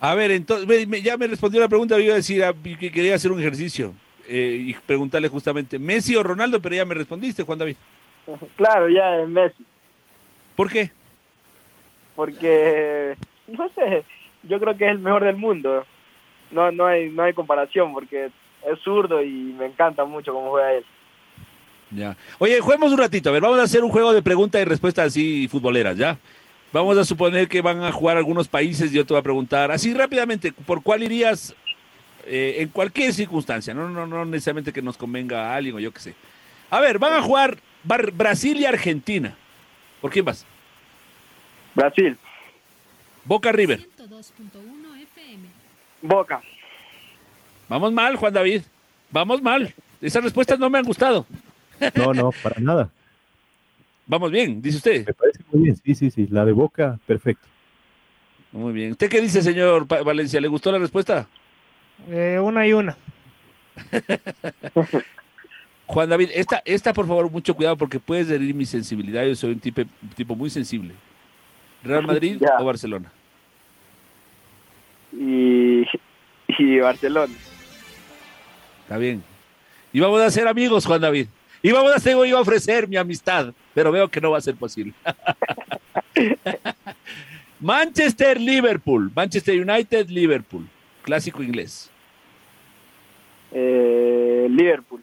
A 0.00 0.14
ver, 0.14 0.30
entonces, 0.30 0.88
ya 1.02 1.16
me 1.16 1.26
respondió 1.26 1.60
la 1.60 1.68
pregunta, 1.68 1.96
yo 1.96 2.04
iba 2.04 2.14
a 2.14 2.16
decir 2.16 2.42
ah, 2.42 2.54
que 2.54 2.90
quería 2.90 3.14
hacer 3.14 3.32
un 3.32 3.40
ejercicio 3.40 3.94
eh, 4.26 4.56
y 4.68 4.74
preguntarle 4.74 5.28
justamente, 5.28 5.78
¿Messi 5.78 6.16
o 6.16 6.22
Ronaldo? 6.22 6.60
Pero 6.60 6.76
ya 6.76 6.84
me 6.84 6.94
respondiste, 6.94 7.42
Juan 7.42 7.58
David. 7.58 7.76
Claro, 8.56 8.88
ya 8.88 9.16
es 9.20 9.28
Messi. 9.28 9.64
¿Por 10.56 10.70
qué? 10.70 10.90
Porque 12.14 13.16
no 13.58 13.68
sé, 13.70 14.04
yo 14.42 14.60
creo 14.60 14.76
que 14.76 14.86
es 14.86 14.92
el 14.92 14.98
mejor 14.98 15.24
del 15.24 15.36
mundo. 15.36 15.84
No, 16.50 16.70
no 16.72 16.86
hay, 16.86 17.10
no 17.10 17.22
hay 17.22 17.32
comparación 17.32 17.92
porque 17.92 18.26
es 18.26 18.78
zurdo 18.82 19.22
y 19.22 19.28
me 19.28 19.66
encanta 19.66 20.04
mucho 20.04 20.32
cómo 20.32 20.50
juega 20.50 20.74
él. 20.74 20.84
Ya. 21.90 22.16
Oye, 22.38 22.60
juguemos 22.60 22.92
un 22.92 22.98
ratito. 22.98 23.30
A 23.30 23.32
ver, 23.32 23.42
vamos 23.42 23.58
a 23.58 23.64
hacer 23.64 23.82
un 23.82 23.90
juego 23.90 24.12
de 24.12 24.22
preguntas 24.22 24.60
y 24.60 24.64
respuestas 24.64 25.08
así 25.08 25.48
futboleras, 25.48 25.96
¿ya? 25.96 26.18
Vamos 26.72 26.96
a 26.98 27.04
suponer 27.04 27.48
que 27.48 27.62
van 27.62 27.82
a 27.82 27.90
jugar 27.90 28.16
algunos 28.16 28.46
países 28.46 28.92
y 28.92 28.96
yo 28.96 29.04
te 29.04 29.12
voy 29.12 29.20
a 29.20 29.24
preguntar 29.24 29.72
así 29.72 29.92
rápidamente, 29.92 30.52
¿por 30.52 30.84
cuál 30.84 31.02
irías 31.02 31.54
eh, 32.26 32.56
en 32.58 32.68
cualquier 32.68 33.12
circunstancia? 33.12 33.74
No, 33.74 33.88
no, 33.88 34.06
no 34.06 34.24
necesariamente 34.24 34.72
que 34.72 34.80
nos 34.80 34.96
convenga 34.96 35.50
a 35.50 35.56
alguien 35.56 35.74
o 35.74 35.80
yo 35.80 35.92
qué 35.92 36.00
sé. 36.00 36.14
A 36.70 36.78
ver, 36.78 37.00
van 37.00 37.14
a 37.14 37.22
jugar 37.22 37.58
Brasil 37.82 38.60
y 38.60 38.66
Argentina. 38.66 39.34
¿Por 40.00 40.12
quién 40.12 40.24
vas? 40.24 40.46
Brasil. 41.74 42.16
Boca 43.30 43.52
River. 43.52 43.86
Boca. 46.02 46.42
Vamos 47.68 47.92
mal, 47.92 48.16
Juan 48.16 48.32
David. 48.32 48.62
Vamos 49.08 49.40
mal. 49.40 49.72
Esas 50.00 50.24
respuestas 50.24 50.58
no 50.58 50.68
me 50.68 50.78
han 50.78 50.84
gustado. 50.84 51.24
No, 51.94 52.12
no, 52.12 52.32
para 52.42 52.60
nada. 52.60 52.90
Vamos 54.04 54.32
bien, 54.32 54.60
dice 54.60 54.78
usted. 54.78 55.06
Me 55.06 55.14
parece 55.14 55.44
muy 55.52 55.62
bien, 55.62 55.76
sí, 55.76 55.94
sí, 55.94 56.10
sí. 56.10 56.26
La 56.28 56.44
de 56.44 56.50
Boca, 56.50 56.98
perfecto. 57.06 57.46
Muy 58.50 58.72
bien. 58.72 58.90
¿Usted 58.90 59.08
qué 59.08 59.20
dice, 59.20 59.42
señor 59.42 59.86
Valencia? 59.86 60.40
¿Le 60.40 60.48
gustó 60.48 60.72
la 60.72 60.78
respuesta? 60.78 61.28
Eh, 62.08 62.40
una 62.42 62.66
y 62.66 62.72
una. 62.72 62.96
Juan 65.86 66.08
David, 66.08 66.30
esta, 66.34 66.62
esta, 66.64 66.92
por 66.92 67.06
favor, 67.06 67.30
mucho 67.30 67.54
cuidado 67.54 67.76
porque 67.76 68.00
puedes 68.00 68.28
herir 68.28 68.56
mi 68.56 68.66
sensibilidad. 68.66 69.24
Yo 69.24 69.36
soy 69.36 69.52
un 69.52 69.60
tipo, 69.60 69.82
tipo 70.16 70.34
muy 70.34 70.50
sensible. 70.50 70.94
¿Real 71.84 72.04
Madrid 72.04 72.42
o 72.58 72.64
Barcelona? 72.64 73.12
Y, 75.12 75.84
y 76.58 76.78
Barcelona. 76.78 77.34
Está 78.82 78.98
bien. 78.98 79.22
Y 79.92 80.00
vamos 80.00 80.20
a 80.20 80.30
ser 80.30 80.48
amigos, 80.48 80.86
Juan 80.86 81.00
David. 81.00 81.26
Y 81.62 81.72
vamos 81.72 81.92
a 81.92 81.96
hacer, 81.96 82.16
iba 82.26 82.38
a 82.38 82.42
ofrecer 82.42 82.88
mi 82.88 82.96
amistad, 82.96 83.52
pero 83.74 83.92
veo 83.92 84.08
que 84.08 84.20
no 84.20 84.30
va 84.30 84.38
a 84.38 84.40
ser 84.40 84.56
posible. 84.56 84.94
Manchester, 87.60 88.40
Liverpool. 88.40 89.10
Manchester 89.14 89.60
United, 89.60 90.08
Liverpool. 90.08 90.66
Clásico 91.02 91.42
inglés. 91.42 91.90
Eh, 93.52 94.46
Liverpool. 94.50 95.02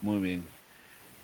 Muy 0.00 0.18
bien. 0.18 0.44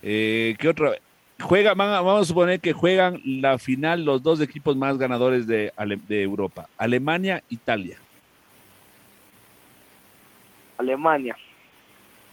Eh, 0.03 0.55
¿Qué 0.59 0.69
otra? 0.69 0.91
Juega, 1.39 1.73
vamos 1.73 2.21
a 2.21 2.25
suponer 2.25 2.59
que 2.59 2.73
juegan 2.73 3.21
la 3.25 3.57
final 3.57 4.05
los 4.05 4.23
dos 4.23 4.41
equipos 4.41 4.75
más 4.75 4.97
ganadores 4.97 5.47
de, 5.47 5.71
de 6.07 6.23
Europa, 6.23 6.67
Alemania, 6.77 7.43
Italia. 7.49 7.97
Alemania. 10.77 11.35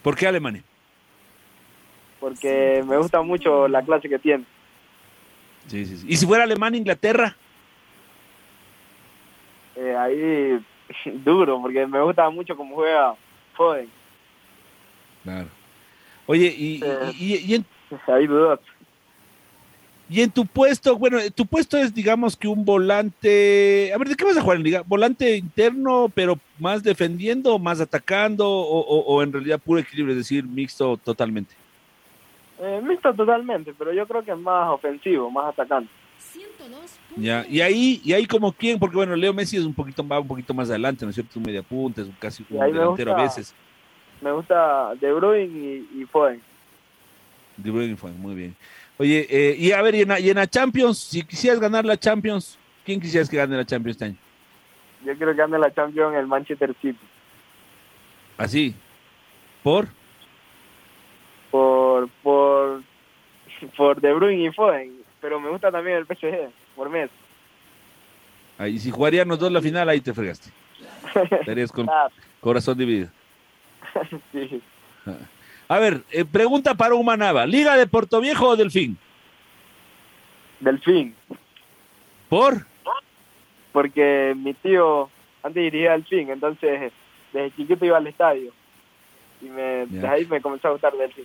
¿Por 0.02 0.16
qué 0.16 0.26
Alemania? 0.26 0.62
Porque 2.18 2.84
me 2.86 2.96
gusta 2.96 3.22
mucho 3.22 3.68
la 3.68 3.82
clase 3.82 4.08
que 4.08 4.18
tiene. 4.18 4.44
Sí, 5.66 5.86
sí, 5.86 5.96
sí. 5.96 6.06
¿Y 6.08 6.16
si 6.16 6.26
fuera 6.26 6.44
Alemania, 6.44 6.78
Inglaterra? 6.78 7.36
Eh, 9.76 9.96
ahí 9.96 10.64
duro, 11.24 11.60
porque 11.60 11.86
me 11.86 12.00
gusta 12.00 12.28
mucho 12.30 12.56
cómo 12.56 12.74
juega 12.74 13.14
Foden. 13.54 13.88
Claro. 15.22 15.48
Oye, 16.26 16.54
y, 16.56 16.80
Eh, 16.84 17.12
y, 17.18 17.36
y 17.36 17.54
en, 17.54 17.66
Ahí 18.06 18.26
dudas. 18.26 18.60
Y 20.08 20.20
en 20.20 20.30
tu 20.30 20.44
puesto, 20.46 20.96
bueno, 20.98 21.18
tu 21.34 21.46
puesto 21.46 21.78
es, 21.78 21.94
digamos, 21.94 22.36
que 22.36 22.48
un 22.48 22.64
volante. 22.64 23.92
A 23.94 23.98
ver, 23.98 24.08
¿de 24.08 24.14
qué 24.14 24.24
vas 24.24 24.36
a 24.36 24.42
jugar 24.42 24.58
en 24.58 24.64
liga? 24.64 24.82
¿Volante 24.86 25.36
interno, 25.36 26.10
pero 26.14 26.38
más 26.58 26.82
defendiendo, 26.82 27.58
más 27.58 27.80
atacando, 27.80 28.46
o, 28.48 28.80
o- 28.80 29.04
o 29.14 29.22
en 29.22 29.32
realidad 29.32 29.60
puro 29.60 29.80
equilibrio, 29.80 30.12
es 30.14 30.18
decir, 30.18 30.44
mixto 30.44 30.96
totalmente? 30.98 31.54
Eh, 32.60 32.80
mixto 32.82 33.12
totalmente, 33.14 33.72
pero 33.78 33.92
yo 33.92 34.06
creo 34.06 34.22
que 34.24 34.32
es 34.32 34.38
más 34.38 34.68
ofensivo, 34.70 35.30
más 35.30 35.52
atacante. 35.52 35.90
Ya, 37.16 37.44
y 37.48 37.60
ahí, 37.60 38.00
y 38.04 38.12
ahí 38.12 38.24
como 38.26 38.52
quién, 38.52 38.78
porque 38.78 38.96
bueno, 38.96 39.14
Leo 39.16 39.32
Messi 39.34 39.56
es 39.56 39.64
un 39.64 39.74
poquito, 39.74 40.06
va 40.06 40.20
un 40.20 40.28
poquito 40.28 40.54
más 40.54 40.70
adelante, 40.70 41.04
¿no 41.04 41.10
es 41.10 41.14
cierto? 41.16 41.38
Un 41.38 41.44
media 41.44 41.62
punta, 41.62 42.00
es 42.00 42.08
un 42.08 42.14
casi 42.14 42.44
Y 42.48 42.54
un 42.54 42.72
delantero 42.72 43.12
a 43.12 43.22
veces. 43.22 43.54
Me 44.20 44.32
gusta 44.32 44.94
De 45.00 45.12
Bruyne 45.12 45.86
y, 45.92 46.02
y 46.02 46.04
Foden. 46.06 46.40
De 47.56 47.70
Bruyne 47.70 47.96
fue 47.96 48.12
muy 48.12 48.34
bien. 48.34 48.54
Oye, 48.98 49.26
eh, 49.28 49.56
y 49.58 49.72
a 49.72 49.82
ver, 49.82 49.94
y 49.94 50.02
en, 50.02 50.08
la, 50.08 50.20
y 50.20 50.30
en 50.30 50.36
la 50.36 50.46
Champions, 50.46 50.98
si 50.98 51.22
quisieras 51.22 51.58
ganar 51.58 51.84
la 51.84 51.96
Champions, 51.98 52.58
¿quién 52.84 53.00
quisieras 53.00 53.28
que 53.28 53.36
gane 53.36 53.56
la 53.56 53.64
Champions 53.64 53.96
este 53.96 54.04
año? 54.06 54.16
Yo 55.04 55.16
quiero 55.16 55.32
que 55.32 55.38
gane 55.38 55.58
la 55.58 55.72
Champions 55.74 56.14
el 56.16 56.26
Manchester 56.26 56.74
City. 56.80 56.98
Así. 58.36 58.74
¿Por? 59.62 59.88
Por, 61.50 62.08
por, 62.22 62.82
por 63.76 64.00
De 64.00 64.12
Bruyne 64.12 64.44
y 64.46 64.52
Foden. 64.52 65.02
Pero 65.20 65.40
me 65.40 65.50
gusta 65.50 65.70
también 65.70 65.96
el 65.98 66.06
PSG, 66.06 66.50
por 66.74 66.88
Messi. 66.90 67.12
Ahí, 68.58 68.78
si 68.78 68.90
jugarían 68.90 69.28
los 69.28 69.38
dos 69.38 69.50
la 69.50 69.60
final, 69.60 69.88
ahí 69.88 70.00
te 70.00 70.12
fregaste. 70.12 70.50
Estarías 71.30 71.72
con 71.72 71.86
Claro, 71.86 72.12
corazón 72.40 72.78
dividido. 72.78 73.08
sí. 74.32 74.62
A 75.72 75.78
ver, 75.78 76.02
eh, 76.10 76.26
pregunta 76.26 76.74
para 76.74 76.94
Humanaba. 76.94 77.46
¿Liga 77.46 77.78
de 77.78 77.86
Puerto 77.86 78.20
Viejo 78.20 78.46
o 78.46 78.56
Delfín? 78.56 78.98
Delfín. 80.60 81.14
¿Por? 82.28 82.66
Porque 83.72 84.34
mi 84.36 84.52
tío 84.52 85.08
antes 85.42 85.62
dirigía 85.62 85.92
Delfín, 85.92 86.28
entonces 86.28 86.92
desde 87.32 87.56
chiquito 87.56 87.86
iba 87.86 87.96
al 87.96 88.06
estadio. 88.06 88.52
Y 89.40 89.46
me, 89.46 89.86
desde 89.86 90.06
ahí 90.06 90.26
me 90.26 90.42
comenzó 90.42 90.68
a 90.68 90.72
gustar 90.72 90.92
Delfín. 90.92 91.24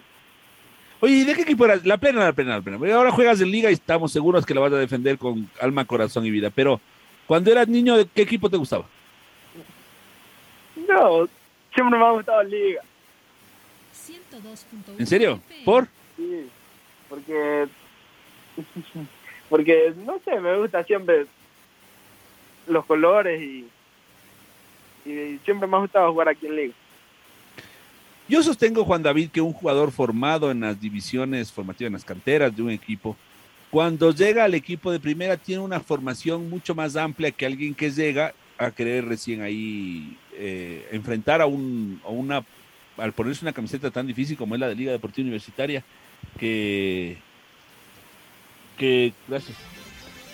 Oye, 1.02 1.14
¿y 1.16 1.24
de 1.26 1.36
qué 1.36 1.42
equipo 1.42 1.66
eras? 1.66 1.86
La 1.86 1.98
plena, 1.98 2.24
la 2.24 2.32
plena, 2.32 2.56
la 2.56 2.62
plena. 2.62 2.96
Ahora 2.96 3.12
juegas 3.12 3.42
en 3.42 3.52
Liga 3.52 3.70
y 3.70 3.74
estamos 3.74 4.14
seguros 4.14 4.46
que 4.46 4.54
la 4.54 4.62
vas 4.62 4.72
a 4.72 4.78
defender 4.78 5.18
con 5.18 5.50
alma, 5.60 5.84
corazón 5.84 6.26
y 6.26 6.32
vida. 6.32 6.52
Pero, 6.56 6.80
cuando 7.26 7.52
eras 7.52 7.68
niño, 7.68 7.98
¿de 7.98 8.06
qué 8.06 8.22
equipo 8.22 8.50
te 8.50 8.56
gustaba? 8.56 8.86
No, 10.88 11.28
siempre 11.74 12.00
me 12.00 12.06
ha 12.06 12.12
gustado 12.12 12.44
Liga. 12.44 12.82
¿En 14.98 15.08
serio? 15.08 15.42
¿Por? 15.66 15.88
Sí, 16.16 16.48
porque, 17.10 17.68
porque 19.50 19.94
no 20.06 20.20
sé, 20.24 20.40
me 20.40 20.58
gusta 20.58 20.84
siempre 20.84 21.26
los 22.68 22.86
colores 22.86 23.42
y, 23.42 23.68
y 25.06 25.40
siempre 25.46 25.68
me 25.68 25.78
ha 25.78 25.82
gustado 25.82 26.12
jugar 26.12 26.30
aquí 26.30 26.48
en 26.48 26.56
Liga. 26.56 26.74
Yo 28.30 28.44
sostengo, 28.44 28.84
Juan 28.84 29.04
David, 29.04 29.30
que 29.30 29.40
un 29.40 29.54
jugador 29.54 29.92
formado 29.92 30.52
en 30.52 30.60
las 30.60 30.80
divisiones 30.82 31.52
formativas, 31.52 31.88
en 31.88 31.94
las 31.94 32.04
canteras 32.04 32.54
de 32.54 32.62
un 32.62 32.72
equipo, 32.72 33.16
cuando 33.70 34.12
llega 34.12 34.44
al 34.44 34.54
equipo 34.54 34.92
de 34.92 35.00
primera 35.00 35.38
tiene 35.38 35.62
una 35.62 35.80
formación 35.80 36.50
mucho 36.50 36.76
más 36.76 36.96
amplia 36.96 37.32
que 37.32 37.46
alguien 37.46 37.74
que 37.74 37.92
llega 37.92 38.34
a 38.58 38.72
querer 38.72 39.06
recién 39.06 39.42
ahí 39.42 40.18
eh, 40.34 40.88
enfrentar 40.92 41.42
a, 41.42 41.46
un, 41.46 42.02
a 42.04 42.10
una, 42.10 42.44
al 42.98 43.14
ponerse 43.14 43.44
una 43.46 43.54
camiseta 43.54 43.92
tan 43.92 44.08
difícil 44.08 44.38
como 44.38 44.56
es 44.56 44.62
la 44.62 44.68
de 44.68 44.76
Liga 44.76 44.92
Deportiva 44.92 45.24
Universitaria, 45.26 45.84
que, 46.40 47.18
que, 48.78 49.14
gracias, 49.28 49.58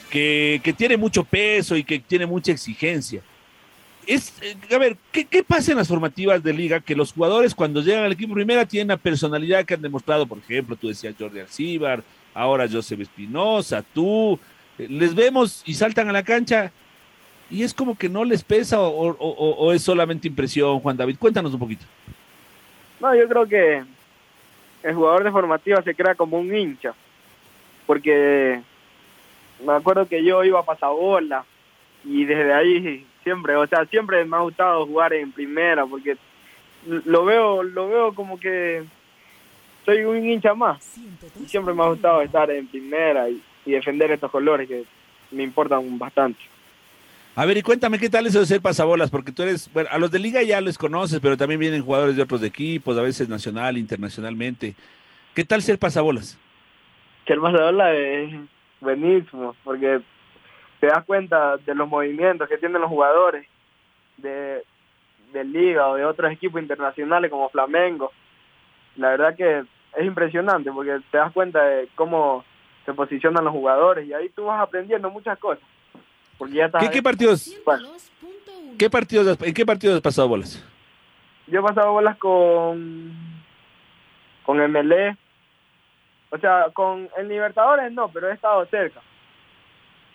que, 0.10 0.62
que 0.64 0.74
tiene 0.74 0.98
mucho 0.98 1.24
peso 1.24 1.76
y 1.76 1.84
que 1.84 2.00
tiene 2.00 2.26
mucha 2.26 2.52
exigencia 2.52 3.22
es, 4.06 4.34
eh, 4.42 4.56
a 4.76 4.78
ver, 4.78 4.98
¿qué, 5.14 5.24
¿qué 5.24 5.44
pasa 5.44 5.72
en 5.72 5.78
las 5.78 5.88
formativas 5.88 6.44
de 6.44 6.52
liga? 6.52 6.82
Que 6.82 6.94
los 6.94 7.14
jugadores 7.14 7.56
cuando 7.56 7.82
llegan 7.82 8.04
al 8.04 8.12
equipo 8.12 8.34
primera 8.34 8.66
tienen 8.66 8.90
la 8.90 8.98
personalidad 8.98 9.64
que 9.64 9.76
han 9.76 9.82
demostrado, 9.82 10.26
por 10.28 10.40
ejemplo, 10.40 10.76
tú 10.76 10.90
decías 10.90 11.16
Jordi 11.18 11.40
Alcíbar, 11.40 12.04
ahora 12.34 12.68
Joseph 12.70 13.00
Espinosa, 13.00 13.82
tú, 13.94 14.38
eh, 14.78 14.88
les 14.90 15.16
vemos 15.16 15.64
y 15.66 15.74
saltan 15.74 16.10
a 16.10 16.12
la 16.12 16.22
cancha 16.24 16.70
y 17.50 17.64
es 17.64 17.74
como 17.74 17.98
que 17.98 18.10
no 18.10 18.26
les 18.26 18.44
pesa 18.44 18.82
o- 18.82 19.08
o- 19.18 19.56
o 19.58 19.72
es 19.72 19.82
solamente 19.84 20.28
impresión, 20.28 20.82
Juan 20.82 20.98
David. 20.98 21.16
Cuéntanos 21.18 21.54
un 21.54 21.60
poquito. 21.60 21.86
No, 23.04 23.14
yo 23.14 23.28
creo 23.28 23.46
que 23.46 23.84
el 24.82 24.96
jugador 24.96 25.26
de 25.26 25.32
formativa 25.32 25.82
se 25.82 25.94
crea 25.94 26.16
como 26.16 26.40
un 26.40 26.56
hincha, 26.56 26.94
porque 27.86 28.62
me 29.66 29.74
acuerdo 29.74 30.08
que 30.08 30.24
yo 30.24 30.42
iba 30.46 30.62
a 30.62 30.66
pasabola 30.66 31.44
y 32.06 32.24
desde 32.24 32.54
ahí 32.54 33.06
siempre, 33.22 33.58
o 33.58 33.68
sea, 33.68 33.86
siempre 33.88 34.24
me 34.24 34.38
ha 34.38 34.40
gustado 34.40 34.86
jugar 34.86 35.12
en 35.12 35.34
primera, 35.34 35.86
porque 35.86 36.16
lo 36.88 37.26
veo, 37.26 37.62
lo 37.62 37.90
veo 37.90 38.16
como 38.16 38.40
que 38.40 38.86
soy 39.84 40.06
un 40.06 40.26
hincha 40.26 40.54
más 40.54 40.98
y 40.98 41.46
siempre 41.50 41.74
me 41.74 41.84
ha 41.84 41.90
gustado 41.90 42.22
estar 42.22 42.50
en 42.52 42.68
primera 42.68 43.30
y, 43.30 43.44
y 43.66 43.72
defender 43.72 44.12
estos 44.12 44.32
colores 44.32 44.66
que 44.66 44.86
me 45.32 45.44
importan 45.44 46.00
bastante. 46.00 46.40
A 47.36 47.46
ver, 47.46 47.58
y 47.58 47.64
cuéntame 47.64 47.98
qué 47.98 48.10
tal 48.10 48.28
eso 48.28 48.40
de 48.40 48.46
ser 48.46 48.62
pasabolas, 48.62 49.10
porque 49.10 49.32
tú 49.32 49.42
eres, 49.42 49.72
bueno, 49.74 49.90
a 49.92 49.98
los 49.98 50.12
de 50.12 50.20
liga 50.20 50.44
ya 50.44 50.62
los 50.62 50.78
conoces, 50.78 51.20
pero 51.20 51.36
también 51.36 51.60
vienen 51.60 51.84
jugadores 51.84 52.16
de 52.16 52.22
otros 52.22 52.44
equipos, 52.44 52.98
a 52.98 53.02
veces 53.02 53.28
nacional, 53.28 53.78
internacionalmente. 53.78 54.76
¿Qué 55.34 55.44
tal 55.44 55.62
ser 55.62 55.80
pasabolas? 55.80 56.38
que 57.26 57.34
el 57.34 57.42
pasabola 57.42 57.94
es 57.94 58.34
buenísimo, 58.82 59.56
porque 59.64 60.02
te 60.80 60.88
das 60.88 61.06
cuenta 61.06 61.58
de 61.58 61.76
los 61.76 61.88
movimientos 61.88 62.50
que 62.50 62.58
tienen 62.58 62.82
los 62.82 62.90
jugadores 62.90 63.48
de, 64.18 64.64
de 65.32 65.44
liga 65.44 65.88
o 65.88 65.96
de 65.96 66.06
otros 66.06 66.32
equipos 66.32 66.62
internacionales 66.62 67.32
como 67.32 67.50
Flamengo. 67.50 68.12
La 68.98 69.10
verdad 69.10 69.36
que 69.36 69.60
es 69.60 70.06
impresionante 70.06 70.72
porque 70.72 71.00
te 71.12 71.18
das 71.18 71.32
cuenta 71.32 71.64
de 71.64 71.88
cómo 71.96 72.44
se 72.86 72.94
posicionan 72.94 73.46
los 73.46 73.54
jugadores 73.54 74.06
y 74.08 74.14
ahí 74.14 74.30
tú 74.30 74.46
vas 74.46 74.62
aprendiendo 74.62 75.10
muchas 75.10 75.40
cosas. 75.40 75.64
Porque 76.38 76.56
ya 76.56 76.66
estás 76.66 76.84
¿Qué, 76.84 76.90
qué 76.90 77.04
partidos, 77.04 77.54
Bueno, 77.66 77.90
qué 78.78 78.90
partidos, 78.90 79.38
en 79.42 79.54
qué 79.54 79.66
partidos 79.66 79.96
has 79.98 80.02
pasado 80.02 80.28
bolas? 80.28 80.64
yo 81.48 81.60
he 81.60 81.64
pasado 81.64 81.92
bolas 81.92 82.18
con 82.18 83.14
con 84.44 84.58
MLE, 84.60 85.16
o 86.30 86.38
sea, 86.38 86.66
con 86.74 87.10
en 87.18 87.28
Libertadores 87.30 87.92
no, 87.92 88.10
pero 88.10 88.30
he 88.30 88.34
estado 88.34 88.66
cerca. 88.68 89.02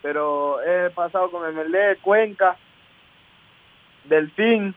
Pero 0.03 0.63
he 0.63 0.91
pasado 0.91 1.31
con 1.31 1.43
MLE, 1.55 1.97
Cuenca, 2.03 2.57
Delfín, 4.05 4.75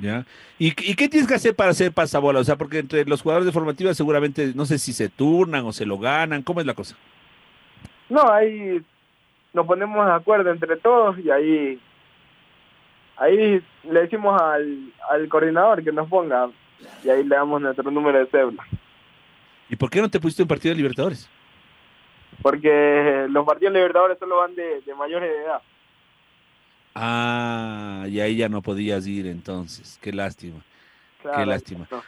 ¿Ya? 0.00 0.26
¿Y, 0.58 0.68
¿Y 0.68 0.94
qué 0.96 1.08
tienes 1.08 1.28
que 1.28 1.34
hacer 1.34 1.54
para 1.54 1.72
ser 1.72 1.92
pasabola? 1.92 2.40
O 2.40 2.44
sea, 2.44 2.56
porque 2.56 2.80
entre 2.80 3.04
los 3.04 3.22
jugadores 3.22 3.46
de 3.46 3.52
formativa 3.52 3.94
seguramente, 3.94 4.52
no 4.54 4.66
sé 4.66 4.78
si 4.78 4.92
se 4.92 5.08
turnan 5.08 5.64
o 5.66 5.72
se 5.72 5.86
lo 5.86 5.98
ganan, 5.98 6.42
¿cómo 6.42 6.60
es 6.60 6.66
la 6.66 6.74
cosa? 6.74 6.96
No, 8.08 8.30
ahí 8.30 8.82
nos 9.52 9.66
ponemos 9.66 10.04
de 10.06 10.12
acuerdo 10.12 10.50
entre 10.50 10.76
todos 10.76 11.18
y 11.18 11.30
ahí 11.30 11.80
ahí 13.16 13.62
le 13.84 14.00
decimos 14.00 14.40
al, 14.40 14.92
al 15.10 15.28
coordinador 15.28 15.82
que 15.84 15.92
nos 15.92 16.08
ponga 16.08 16.50
y 17.04 17.08
ahí 17.08 17.22
le 17.24 17.36
damos 17.36 17.60
nuestro 17.60 17.90
número 17.90 18.18
de 18.18 18.26
cédula. 18.26 18.64
¿Y 19.68 19.76
por 19.76 19.88
qué 19.90 20.00
no 20.00 20.10
te 20.10 20.20
pusiste 20.20 20.42
en 20.42 20.48
partido 20.48 20.72
de 20.72 20.76
Libertadores? 20.78 21.28
Porque 22.42 23.26
los 23.30 23.46
partidos 23.46 23.72
libertadores 23.72 24.18
solo 24.18 24.38
van 24.38 24.54
de, 24.54 24.80
de 24.82 24.94
mayores 24.94 25.30
de 25.30 25.42
edad. 25.44 25.62
Ah, 26.94 28.06
y 28.08 28.20
ahí 28.20 28.36
ya 28.36 28.48
no 28.48 28.62
podías 28.62 29.06
ir 29.06 29.26
entonces. 29.26 29.98
Qué 30.02 30.12
lástima. 30.12 30.62
Claro, 31.22 31.38
Qué 31.38 31.46
lástima. 31.46 31.86
no. 31.90 32.02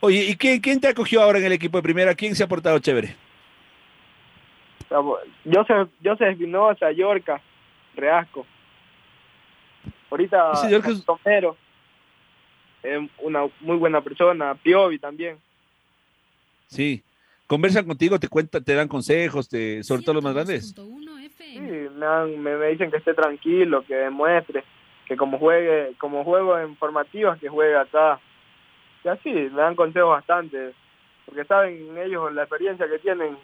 Oye, 0.00 0.24
¿y 0.24 0.36
quién, 0.36 0.60
quién 0.60 0.80
te 0.80 0.88
acogió 0.88 1.22
ahora 1.22 1.38
en 1.38 1.44
el 1.44 1.52
equipo 1.52 1.78
de 1.78 1.82
primera? 1.82 2.14
¿Quién 2.14 2.34
se 2.34 2.42
ha 2.42 2.48
portado 2.48 2.78
chévere? 2.78 3.14
Joseph, 5.44 5.88
Joseph 6.02 6.28
Espinosa, 6.32 6.90
Yorca, 6.92 7.40
Reasco. 7.94 8.46
Ahorita 10.10 10.52
es- 10.90 11.04
Tomero, 11.04 11.56
es 12.82 13.08
una 13.18 13.42
muy 13.60 13.76
buena 13.76 14.00
persona, 14.02 14.54
Piovi 14.54 14.98
también. 14.98 15.38
Sí. 16.66 17.02
Conversan 17.46 17.86
contigo, 17.86 18.18
te 18.18 18.28
cuentan, 18.28 18.64
te 18.64 18.74
dan 18.74 18.88
consejos, 18.88 19.48
te, 19.48 19.82
sobre 19.82 20.02
todo 20.02 20.14
los 20.14 20.24
más 20.24 20.34
grandes. 20.34 20.74
Sí, 21.54 21.58
me, 21.60 21.88
dan- 22.06 22.42
me, 22.42 22.56
me 22.56 22.66
dicen 22.68 22.90
que 22.90 22.96
esté 22.96 23.12
tranquilo, 23.14 23.84
que 23.84 23.94
demuestre, 23.94 24.62
que 24.62 24.68
que 25.08 25.16
como 25.16 25.38
juegue, 25.38 25.92
como 25.98 26.24
juego 26.24 26.58
en 26.58 26.76
formativas, 26.76 27.38
que 27.38 27.48
juegue 27.48 27.76
acá. 27.76 28.18
Y 29.04 29.08
así, 29.08 29.30
me 29.30 29.50
dan 29.60 29.74
consejos 29.74 30.10
bastante, 30.10 30.72
porque 31.26 31.44
saben 31.44 31.98
ellos 31.98 32.32
la 32.32 32.42
experiencia 32.44 32.88
que 32.88 32.98
tienen, 33.00 33.36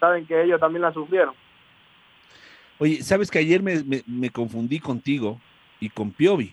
saben 0.00 0.26
que 0.26 0.42
ellos 0.42 0.60
también 0.60 0.82
la 0.82 0.92
sufrieron. 0.92 1.34
Oye, 2.78 3.02
sabes 3.02 3.30
que 3.30 3.38
ayer 3.38 3.62
me, 3.62 3.82
me, 3.84 4.02
me 4.06 4.30
confundí 4.30 4.80
contigo 4.80 5.40
y 5.80 5.88
con 5.88 6.10
Piovi. 6.10 6.52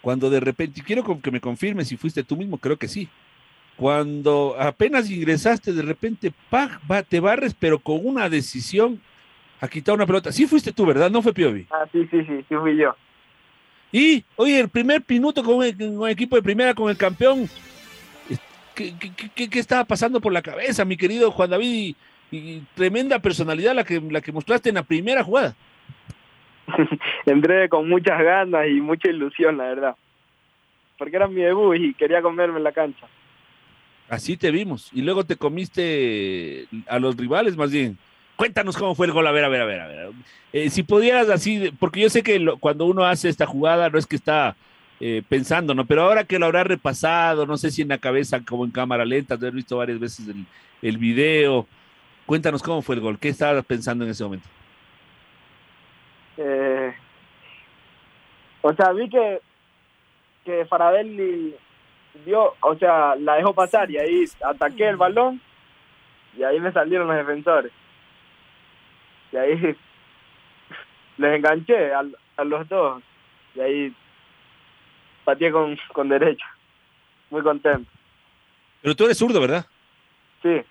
Cuando 0.00 0.28
de 0.28 0.40
repente, 0.40 0.82
quiero 0.82 1.20
que 1.20 1.30
me 1.30 1.40
confirmes 1.40 1.88
si 1.88 1.96
fuiste 1.96 2.22
tú 2.22 2.36
mismo, 2.36 2.58
creo 2.58 2.76
que 2.76 2.88
sí. 2.88 3.08
Cuando 3.76 4.54
apenas 4.58 5.10
ingresaste, 5.10 5.72
de 5.72 5.82
repente, 5.82 6.32
¡pah! 6.50 6.78
Va, 6.90 7.02
te 7.02 7.20
barres, 7.20 7.54
pero 7.54 7.78
con 7.78 8.00
una 8.04 8.28
decisión 8.28 9.00
a 9.60 9.68
quitar 9.68 9.94
una 9.94 10.06
pelota. 10.06 10.30
Sí 10.30 10.46
fuiste 10.46 10.72
tú, 10.72 10.84
¿verdad? 10.84 11.10
No 11.10 11.22
fue 11.22 11.32
Piovi. 11.32 11.66
Ah, 11.70 11.86
sí, 11.90 12.06
sí, 12.10 12.22
sí, 12.24 12.44
sí 12.48 12.54
fui 12.54 12.76
yo. 12.76 12.94
Y, 13.90 14.24
oye, 14.36 14.60
el 14.60 14.68
primer 14.68 15.02
minuto 15.08 15.42
con 15.42 15.62
el 15.62 16.10
equipo 16.10 16.36
de 16.36 16.42
primera, 16.42 16.74
con 16.74 16.90
el 16.90 16.96
campeón, 16.96 17.48
¿qué, 18.74 18.94
qué, 18.98 19.30
qué, 19.34 19.48
qué, 19.48 19.58
estaba 19.58 19.84
pasando 19.84 20.20
por 20.20 20.32
la 20.32 20.42
cabeza, 20.42 20.84
mi 20.84 20.96
querido 20.96 21.30
Juan 21.30 21.50
David? 21.50 21.94
Y, 22.34 22.62
tremenda 22.74 23.18
personalidad 23.18 23.74
la 23.74 23.84
que, 23.84 24.00
la 24.00 24.20
que 24.20 24.32
mostraste 24.32 24.68
en 24.68 24.76
la 24.76 24.82
primera 24.82 25.22
jugada. 25.22 25.54
entré 27.26 27.68
con 27.68 27.88
muchas 27.88 28.20
ganas 28.22 28.66
y 28.68 28.80
mucha 28.80 29.08
ilusión, 29.08 29.56
la 29.58 29.64
verdad. 29.64 29.96
Porque 30.98 31.16
era 31.16 31.28
mi 31.28 31.42
debut 31.42 31.76
y 31.76 31.94
quería 31.94 32.22
comerme 32.22 32.58
en 32.58 32.64
la 32.64 32.72
cancha. 32.72 33.06
Así 34.08 34.36
te 34.36 34.50
vimos. 34.50 34.90
Y 34.92 35.02
luego 35.02 35.24
te 35.24 35.36
comiste 35.36 36.66
a 36.88 36.98
los 36.98 37.16
rivales, 37.16 37.56
más 37.56 37.70
bien. 37.70 37.98
Cuéntanos 38.36 38.76
cómo 38.76 38.94
fue 38.94 39.06
el 39.06 39.12
gol. 39.12 39.26
A 39.26 39.32
ver, 39.32 39.44
a 39.44 39.48
ver, 39.48 39.62
a 39.62 39.66
ver. 39.66 39.80
A 39.80 39.86
ver. 39.86 40.10
Eh, 40.52 40.70
si 40.70 40.82
pudieras 40.82 41.28
así, 41.30 41.72
porque 41.78 42.00
yo 42.00 42.10
sé 42.10 42.22
que 42.22 42.38
lo, 42.38 42.58
cuando 42.58 42.86
uno 42.86 43.04
hace 43.04 43.28
esta 43.28 43.46
jugada 43.46 43.90
no 43.90 43.98
es 43.98 44.06
que 44.06 44.16
está 44.16 44.56
eh, 45.00 45.22
pensando, 45.28 45.74
¿no? 45.74 45.86
Pero 45.86 46.02
ahora 46.02 46.24
que 46.24 46.38
lo 46.38 46.46
habrá 46.46 46.64
repasado, 46.64 47.46
no 47.46 47.56
sé 47.56 47.70
si 47.70 47.82
en 47.82 47.88
la 47.88 47.98
cabeza 47.98 48.40
como 48.44 48.64
en 48.64 48.70
cámara 48.70 49.04
lenta, 49.04 49.38
te 49.38 49.46
he 49.46 49.50
visto 49.50 49.76
varias 49.76 49.98
veces 49.98 50.28
el, 50.28 50.44
el 50.82 50.98
video. 50.98 51.66
Cuéntanos 52.26 52.62
cómo 52.62 52.82
fue 52.82 52.94
el 52.94 53.00
gol. 53.00 53.18
¿Qué 53.18 53.28
estabas 53.28 53.64
pensando 53.64 54.04
en 54.04 54.10
ese 54.10 54.24
momento? 54.24 54.48
Eh, 56.36 56.94
o 58.62 58.72
sea, 58.72 58.92
vi 58.92 59.08
que, 59.08 59.40
que 60.44 60.64
Faradelli 60.64 61.54
dio, 62.24 62.54
o 62.60 62.76
sea, 62.76 63.14
la 63.16 63.34
dejó 63.34 63.52
pasar 63.52 63.90
y 63.90 63.98
ahí 63.98 64.24
ataqué 64.42 64.88
el 64.88 64.96
balón 64.96 65.40
y 66.36 66.42
ahí 66.42 66.58
me 66.60 66.72
salieron 66.72 67.06
los 67.08 67.16
defensores. 67.16 67.72
Y 69.32 69.36
ahí 69.36 69.56
les 71.18 71.36
enganché 71.36 71.92
a, 71.92 72.04
a 72.36 72.44
los 72.44 72.68
dos 72.68 73.02
y 73.54 73.60
ahí 73.60 73.94
pateé 75.24 75.52
con, 75.52 75.78
con 75.92 76.08
derecha. 76.08 76.46
Muy 77.30 77.42
contento. 77.42 77.90
Pero 78.82 78.94
tú 78.94 79.04
eres 79.04 79.18
zurdo, 79.18 79.40
¿verdad? 79.40 79.66
Sí. 80.42 80.62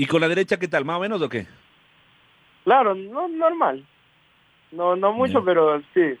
¿Y 0.00 0.06
con 0.06 0.22
la 0.22 0.28
derecha 0.28 0.58
qué 0.58 0.66
tal? 0.66 0.86
¿Más 0.86 0.96
o 0.96 1.00
menos 1.00 1.20
o 1.20 1.28
qué? 1.28 1.46
Claro, 2.64 2.94
no, 2.94 3.28
normal. 3.28 3.84
No, 4.72 4.96
no 4.96 5.12
mucho, 5.12 5.42
Bien. 5.42 5.44
pero 5.44 5.82
sí. 5.92 6.18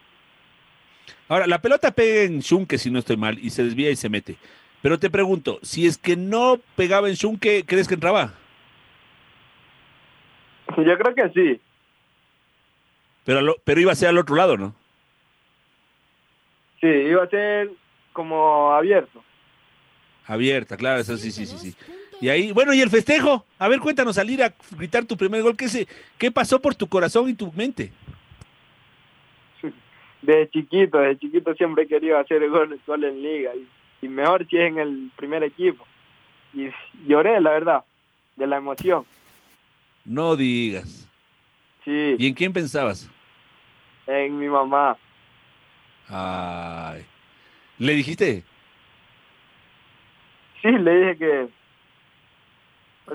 Ahora, 1.28 1.46
la 1.46 1.62
pelota 1.62 1.90
pega 1.90 2.24
en 2.24 2.42
Schunke, 2.42 2.76
si 2.76 2.90
no 2.90 2.98
estoy 2.98 3.16
mal, 3.16 3.38
y 3.38 3.48
se 3.48 3.64
desvía 3.64 3.88
y 3.88 3.96
se 3.96 4.10
mete. 4.10 4.36
Pero 4.82 4.98
te 4.98 5.08
pregunto, 5.08 5.60
si 5.62 5.86
es 5.86 5.96
que 5.96 6.14
no 6.14 6.60
pegaba 6.76 7.08
en 7.08 7.14
Schunke, 7.14 7.64
¿crees 7.66 7.88
que 7.88 7.94
entraba? 7.94 8.34
Yo 10.76 10.98
creo 10.98 11.14
que 11.14 11.30
sí. 11.30 11.60
Pero, 13.24 13.40
lo, 13.40 13.56
pero 13.64 13.80
iba 13.80 13.92
a 13.92 13.96
ser 13.96 14.10
al 14.10 14.18
otro 14.18 14.36
lado, 14.36 14.58
¿no? 14.58 14.74
Sí, 16.82 16.86
iba 16.86 17.24
a 17.24 17.30
ser 17.30 17.70
como 18.12 18.72
abierto. 18.72 19.24
Abierta, 20.26 20.76
claro, 20.76 21.00
eso 21.00 21.16
sí, 21.16 21.30
sí, 21.30 21.46
sí, 21.46 21.56
sí. 21.56 21.74
Y 22.20 22.28
ahí, 22.28 22.52
bueno, 22.52 22.74
¿y 22.74 22.80
el 22.80 22.90
festejo? 22.90 23.46
A 23.58 23.68
ver, 23.68 23.80
cuéntanos, 23.80 24.16
salir 24.16 24.42
a 24.42 24.52
gritar 24.76 25.04
tu 25.06 25.16
primer 25.16 25.42
gol, 25.42 25.56
¿qué, 25.56 25.68
se, 25.68 25.88
qué 26.18 26.30
pasó 26.30 26.60
por 26.60 26.74
tu 26.74 26.86
corazón 26.86 27.28
y 27.30 27.34
tu 27.34 27.50
mente? 27.52 27.92
Desde 30.22 30.50
chiquito, 30.50 30.98
desde 30.98 31.18
chiquito 31.18 31.54
siempre 31.54 31.84
he 31.84 31.86
querido 31.86 32.18
hacer 32.18 32.46
gol, 32.50 32.78
gol 32.86 33.04
en 33.04 33.22
liga 33.22 33.52
y, 33.54 34.06
y 34.06 34.08
mejor 34.08 34.46
si 34.48 34.58
es 34.58 34.68
en 34.68 34.78
el 34.78 35.10
primer 35.16 35.42
equipo. 35.42 35.86
Y 36.52 36.68
lloré, 37.06 37.40
la 37.40 37.50
verdad, 37.50 37.84
de 38.36 38.46
la 38.46 38.58
emoción. 38.58 39.06
No 40.04 40.36
digas. 40.36 41.08
Sí. 41.84 42.16
¿Y 42.18 42.26
en 42.26 42.34
quién 42.34 42.52
pensabas? 42.52 43.10
En 44.06 44.38
mi 44.38 44.48
mamá. 44.48 44.98
Ay. 46.08 47.06
¿Le 47.78 47.94
dijiste? 47.94 48.44
Sí, 50.60 50.68
le 50.68 51.00
dije 51.00 51.16
que... 51.16 51.59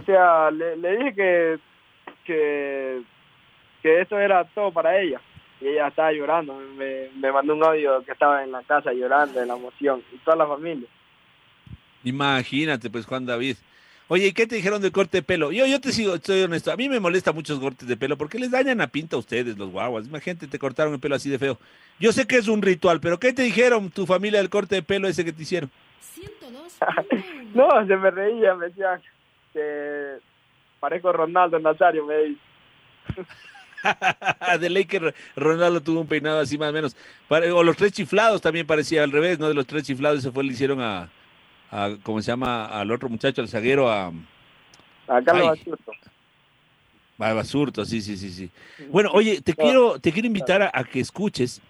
O 0.05 0.11
sea, 0.11 0.51
le, 0.51 0.77
le 0.77 0.97
dije 0.97 1.13
que, 1.15 1.59
que, 2.25 3.01
que 3.81 4.01
eso 4.01 4.19
era 4.19 4.43
todo 4.43 4.71
para 4.71 4.99
ella. 5.01 5.19
Y 5.59 5.69
ella 5.69 5.87
estaba 5.87 6.11
llorando. 6.11 6.53
Me, 6.77 7.09
me 7.15 7.31
mandó 7.31 7.55
un 7.55 7.63
audio 7.63 8.03
que 8.03 8.11
estaba 8.11 8.43
en 8.43 8.51
la 8.51 8.61
casa 8.61 8.93
llorando 8.93 9.39
de 9.39 9.47
la 9.47 9.55
emoción. 9.55 10.03
Y 10.13 10.17
toda 10.17 10.37
la 10.37 10.45
familia. 10.45 10.87
Imagínate, 12.03 12.91
pues, 12.91 13.07
Juan 13.07 13.25
David. 13.25 13.57
Oye, 14.07 14.27
¿y 14.27 14.33
qué 14.33 14.45
te 14.45 14.57
dijeron 14.57 14.79
del 14.79 14.91
corte 14.91 15.17
de 15.17 15.23
pelo? 15.23 15.51
Yo, 15.51 15.65
yo 15.65 15.81
te 15.81 15.91
sigo, 15.91 16.13
estoy 16.13 16.43
honesto. 16.43 16.71
A 16.71 16.75
mí 16.77 16.87
me 16.87 16.99
molesta 16.99 17.31
muchos 17.31 17.59
cortes 17.59 17.87
de 17.87 17.97
pelo 17.97 18.15
porque 18.15 18.37
les 18.37 18.51
dañan 18.51 18.77
la 18.77 18.85
pinta 18.85 19.15
a 19.15 19.19
ustedes, 19.19 19.57
los 19.57 19.71
guaguas. 19.71 20.05
Imagínate, 20.05 20.45
te 20.45 20.59
cortaron 20.59 20.93
el 20.93 20.99
pelo 20.99 21.15
así 21.15 21.31
de 21.31 21.39
feo. 21.39 21.57
Yo 21.99 22.11
sé 22.11 22.27
que 22.27 22.37
es 22.37 22.47
un 22.47 22.61
ritual, 22.61 22.99
pero 22.99 23.19
¿qué 23.19 23.33
te 23.33 23.41
dijeron 23.41 23.89
tu 23.89 24.05
familia 24.05 24.37
del 24.37 24.51
corte 24.51 24.75
de 24.75 24.83
pelo 24.83 25.07
ese 25.07 25.25
que 25.25 25.33
te 25.33 25.41
hicieron? 25.41 25.71
no, 27.55 27.87
se 27.87 27.95
me 27.95 28.11
reía, 28.11 28.53
me 28.53 28.67
decía 28.67 29.01
que 29.55 30.17
parezco 30.81 31.13
Ronaldo 31.13 31.57
Nazario, 31.59 32.05
me 32.05 32.17
dice. 32.17 32.41
de 34.59 34.69
ley 34.69 34.85
que 34.85 35.13
Ronaldo 35.35 35.81
tuvo 35.81 36.01
un 36.01 36.07
peinado 36.07 36.39
así 36.39 36.57
más 36.57 36.69
o 36.69 36.73
menos. 36.73 36.97
O 37.29 37.63
los 37.63 37.77
tres 37.77 37.93
chiflados 37.93 38.41
también 38.41 38.67
parecía 38.67 39.03
al 39.03 39.11
revés, 39.11 39.39
¿no? 39.39 39.47
De 39.47 39.53
los 39.53 39.65
tres 39.65 39.83
chiflados, 39.83 40.21
se 40.21 40.31
fue, 40.31 40.43
le 40.43 40.51
hicieron 40.51 40.81
a, 40.81 41.09
a 41.71 41.91
¿cómo 42.03 42.21
se 42.21 42.31
llama? 42.31 42.65
Al 42.65 42.91
otro 42.91 43.07
muchacho, 43.07 43.41
al 43.41 43.47
zaguero, 43.47 43.89
a... 43.89 44.11
A 45.07 45.21
Carlos 45.21 45.47
Basurto. 45.47 45.91
A 47.19 47.33
Basurto, 47.33 47.85
sí, 47.85 48.01
sí, 48.01 48.17
sí, 48.17 48.31
sí. 48.31 48.51
Bueno, 48.89 49.11
oye, 49.13 49.39
te 49.41 49.53
quiero, 49.53 49.99
te 49.99 50.11
quiero 50.11 50.27
invitar 50.27 50.61
a, 50.61 50.71
a 50.73 50.83
que 50.83 50.99
escuches 50.99 51.61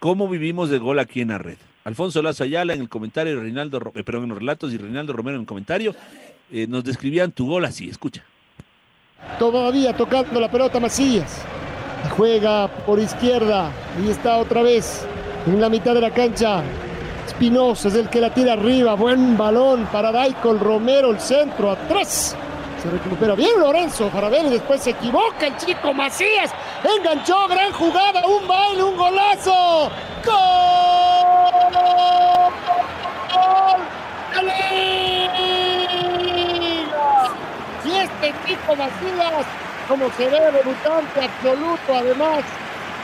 cómo 0.00 0.28
vivimos 0.28 0.68
de 0.68 0.78
gol 0.78 0.98
aquí 0.98 1.22
en 1.22 1.28
la 1.28 1.38
red. 1.38 1.56
Alfonso 1.86 2.20
Lazo 2.20 2.42
Ayala 2.42 2.74
en 2.74 2.80
el 2.80 2.88
comentario, 2.88 3.40
Reinaldo, 3.40 3.92
eh, 3.94 4.02
perdón, 4.02 4.24
en 4.24 4.30
los 4.30 4.38
relatos 4.38 4.72
y 4.72 4.76
Reinaldo 4.76 5.12
Romero 5.12 5.36
en 5.36 5.42
el 5.42 5.46
comentario, 5.46 5.94
eh, 6.50 6.66
nos 6.68 6.84
describían 6.84 7.32
tu 7.32 7.46
gol 7.46 7.64
así, 7.64 7.88
escucha. 7.88 8.22
Todavía 9.38 9.96
tocando 9.96 10.40
la 10.40 10.50
pelota 10.50 10.80
Macías. 10.80 11.42
Juega 12.16 12.68
por 12.68 12.98
izquierda 13.00 13.70
y 14.02 14.10
está 14.10 14.38
otra 14.38 14.62
vez 14.62 15.04
en 15.46 15.60
la 15.60 15.68
mitad 15.68 15.94
de 15.94 16.00
la 16.00 16.10
cancha. 16.10 16.62
Espinosa 17.26 17.88
es 17.88 17.94
el 17.94 18.08
que 18.08 18.20
la 18.20 18.32
tira 18.32 18.52
arriba. 18.54 18.94
Buen 18.94 19.36
balón 19.36 19.86
para 19.86 20.12
Daicol 20.12 20.60
Romero, 20.60 21.10
el 21.10 21.20
centro 21.20 21.72
atrás. 21.72 22.36
Se 22.82 22.90
recupera 22.90 23.34
bien 23.34 23.58
Lorenzo 23.58 24.08
Farabelli, 24.10 24.50
después 24.50 24.82
se 24.82 24.90
equivoca 24.90 25.46
el 25.46 25.56
chico 25.56 25.92
Macías. 25.92 26.52
Enganchó, 26.98 27.48
gran 27.48 27.72
jugada, 27.72 28.22
un 28.26 28.46
baile, 28.46 28.82
un 28.82 28.96
golazo. 28.96 29.90
¡Gol! 30.24 31.06
Y 34.72 35.15
este 38.06 38.34
chico 38.46 38.76
Macías, 38.76 39.46
como 39.88 40.10
se 40.12 40.28
ve, 40.28 40.40
debutante 40.52 41.20
absoluto, 41.20 41.94
además, 41.94 42.44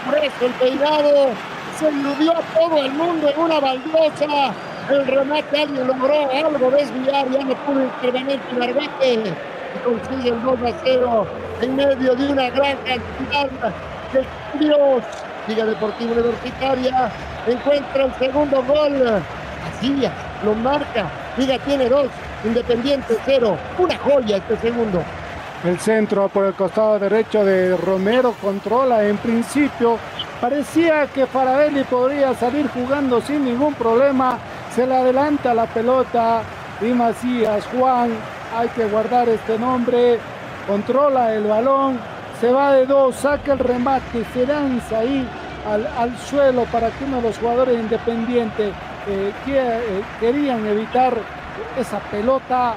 por 0.05 0.19
eso 0.19 0.47
el 0.47 0.53
peinado 0.53 1.31
se 1.79 1.91
iludió 1.91 2.33
a 2.33 2.43
todo 2.55 2.79
el 2.79 2.93
mundo 2.93 3.29
en 3.29 3.41
una 3.41 3.61
baldosa. 3.61 4.53
El 4.91 5.07
remate 5.07 5.63
alguien 5.63 5.87
logró 5.87 6.31
algo 6.31 6.71
desviar, 6.71 7.29
ya 7.31 7.45
no 7.45 7.55
pudo 7.55 7.85
intervenir 7.85 8.41
Pinarbete 8.41 9.15
y 9.15 9.79
consigue 9.85 10.31
el 10.31 10.43
2 10.43 10.59
a 10.61 10.73
0 10.85 11.27
en 11.63 11.77
medio 11.77 12.15
de 12.17 12.33
una 12.33 12.51
gran 12.51 12.77
cantidad 12.79 13.75
de 14.13 14.27
Dios. 14.59 15.03
Liga 15.47 15.67
Deportiva 15.67 16.13
Universitaria 16.13 17.13
encuentra 17.47 18.05
el 18.05 18.15
segundo 18.15 18.63
gol. 18.65 19.23
Macías 19.65 20.13
lo 20.45 20.55
marca. 20.55 21.22
Liga 21.37 21.59
tiene 21.59 21.89
dos. 21.89 22.09
Independiente 22.45 23.17
cero. 23.25 23.57
Una 23.79 23.97
joya 23.99 24.37
este 24.37 24.57
segundo. 24.59 25.03
El 25.65 25.79
centro 25.79 26.29
por 26.29 26.47
el 26.47 26.55
costado 26.55 26.99
derecho 26.99 27.45
de 27.45 27.77
Romero 27.77 28.35
controla 28.41 29.07
en 29.07 29.17
principio. 29.19 29.99
Parecía 30.41 31.07
que 31.07 31.27
Faradelli 31.27 31.85
podría 31.85 32.35
salir 32.35 32.69
jugando 32.69 33.21
sin 33.21 33.45
ningún 33.45 33.75
problema. 33.75 34.39
Se 34.75 34.87
le 34.87 34.97
adelanta 34.97 35.55
la 35.55 35.67
pelota 35.67 36.43
y 36.81 36.87
Macías 36.87 37.65
Juan. 37.67 38.11
Hay 38.57 38.69
que 38.69 38.87
guardar 38.87 39.29
este 39.29 39.59
nombre. 39.59 40.19
Controla 40.67 41.35
el 41.35 41.45
balón. 41.45 41.99
Se 42.41 42.51
va 42.51 42.73
de 42.73 42.87
dos, 42.87 43.15
saca 43.15 43.53
el 43.53 43.61
remate, 43.61 44.25
se 44.35 44.45
lanza 44.45 44.99
ahí 44.99 45.29
al, 45.65 46.17
suelo 46.19 46.65
para 46.73 46.91
que 46.91 47.05
uno 47.05 47.19
de 47.19 47.23
los 47.29 47.39
jugadores 47.39 47.79
independientes 47.79 48.73
eh, 49.07 49.33
eh, 49.47 50.03
querían 50.21 50.67
evitar 50.67 51.17
esa 51.79 51.99
pelota 51.99 52.75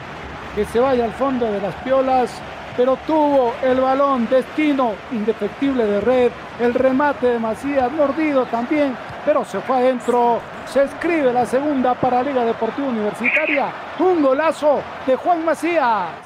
que 0.55 0.65
se 0.65 0.79
vaya 0.79 1.05
al 1.05 1.13
fondo 1.13 1.45
de 1.51 1.61
las 1.61 1.75
piolas, 1.75 2.31
pero 2.77 2.97
tuvo 3.07 3.53
el 3.61 3.79
balón, 3.79 4.27
destino 4.29 4.93
indefectible 5.11 5.85
de 5.85 6.01
red, 6.01 6.31
el 6.59 6.73
remate 6.73 7.27
de 7.27 7.39
Macías, 7.39 7.91
mordido 7.91 8.45
también, 8.45 8.95
pero 9.25 9.45
se 9.45 9.59
fue 9.59 9.77
adentro. 9.77 10.39
Se 10.65 10.83
escribe 10.83 11.31
la 11.31 11.45
segunda 11.45 11.93
para 11.93 12.23
Liga 12.23 12.43
Deportiva 12.43 12.87
Universitaria, 12.87 13.67
un 13.99 14.21
golazo 14.21 14.81
de 15.05 15.15
Juan 15.15 15.45
Macías. 15.45 16.24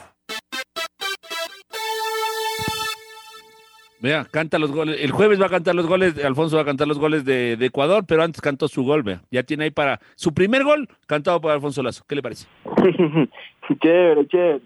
Vea, 4.01 4.25
canta 4.31 4.57
los 4.59 4.71
goles. 4.71 4.97
El 5.01 5.12
jueves 5.12 5.41
va 5.41 5.47
a 5.47 5.49
cantar 5.49 5.75
los 5.75 5.85
goles, 5.85 6.23
Alfonso 6.23 6.55
va 6.55 6.62
a 6.62 6.65
cantar 6.65 6.88
los 6.88 6.97
goles 6.97 7.25
de, 7.25 7.53
Ecuador, 7.59 8.05
pero 8.07 8.23
antes 8.23 8.41
cantó 8.41 8.67
su 8.67 8.83
gol, 8.83 9.03
vea. 9.03 9.21
Ya 9.29 9.43
tiene 9.43 9.65
ahí 9.65 9.71
para 9.71 9.99
su 10.15 10.33
primer 10.33 10.63
gol 10.63 10.88
cantado 11.05 11.41
por 11.41 11.51
Alfonso 11.51 11.83
Lazo. 11.83 12.03
¿Qué 12.07 12.15
le 12.15 12.21
parece? 12.21 12.47
chévere, 13.81 14.27
chévere. 14.27 14.62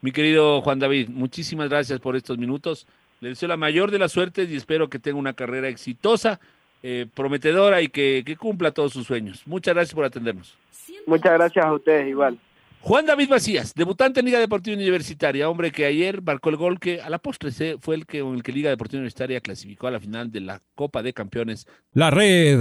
Mi 0.00 0.10
querido 0.10 0.60
Juan 0.60 0.80
David, 0.80 1.08
muchísimas 1.08 1.70
gracias 1.70 2.00
por 2.00 2.16
estos 2.16 2.36
minutos. 2.36 2.86
Le 3.20 3.30
deseo 3.30 3.48
la 3.48 3.56
mayor 3.56 3.90
de 3.90 3.98
las 3.98 4.12
suertes 4.12 4.50
y 4.50 4.56
espero 4.56 4.90
que 4.90 4.98
tenga 4.98 5.18
una 5.18 5.32
carrera 5.32 5.68
exitosa, 5.68 6.40
eh, 6.82 7.06
prometedora 7.14 7.80
y 7.80 7.88
que, 7.88 8.22
que 8.26 8.36
cumpla 8.36 8.72
todos 8.72 8.92
sus 8.92 9.06
sueños. 9.06 9.46
Muchas 9.46 9.72
gracias 9.72 9.94
por 9.94 10.04
atendernos. 10.04 10.58
Muchas 11.06 11.32
gracias 11.32 11.64
a 11.64 11.72
ustedes, 11.72 12.08
igual. 12.08 12.38
Juan 12.84 13.06
David 13.06 13.30
Macías, 13.30 13.72
debutante 13.74 14.20
en 14.20 14.26
Liga 14.26 14.38
Deportiva 14.38 14.76
Universitaria, 14.76 15.48
hombre 15.48 15.72
que 15.72 15.86
ayer 15.86 16.20
marcó 16.20 16.50
el 16.50 16.56
gol 16.56 16.78
que 16.78 17.00
a 17.00 17.08
la 17.08 17.18
postre 17.18 17.78
fue 17.80 17.94
el 17.94 18.04
que 18.04 18.20
con 18.20 18.34
el 18.34 18.42
que 18.42 18.52
Liga 18.52 18.68
Deportiva 18.68 18.98
Universitaria 18.98 19.40
clasificó 19.40 19.86
a 19.86 19.92
la 19.92 20.00
final 20.00 20.30
de 20.30 20.40
la 20.40 20.60
Copa 20.74 21.02
de 21.02 21.14
Campeones. 21.14 21.66
La 21.94 22.10
red 22.10 22.60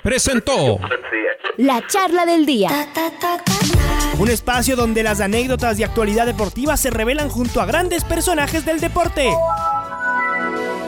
presentó 0.00 0.78
la 1.56 1.84
charla 1.88 2.24
del 2.24 2.46
día. 2.46 2.70
Un 4.16 4.28
espacio 4.28 4.76
donde 4.76 5.02
las 5.02 5.20
anécdotas 5.20 5.76
de 5.76 5.86
actualidad 5.86 6.24
deportiva 6.24 6.76
se 6.76 6.90
revelan 6.90 7.28
junto 7.28 7.60
a 7.60 7.66
grandes 7.66 8.04
personajes 8.04 8.64
del 8.64 8.78
deporte. 8.78 9.28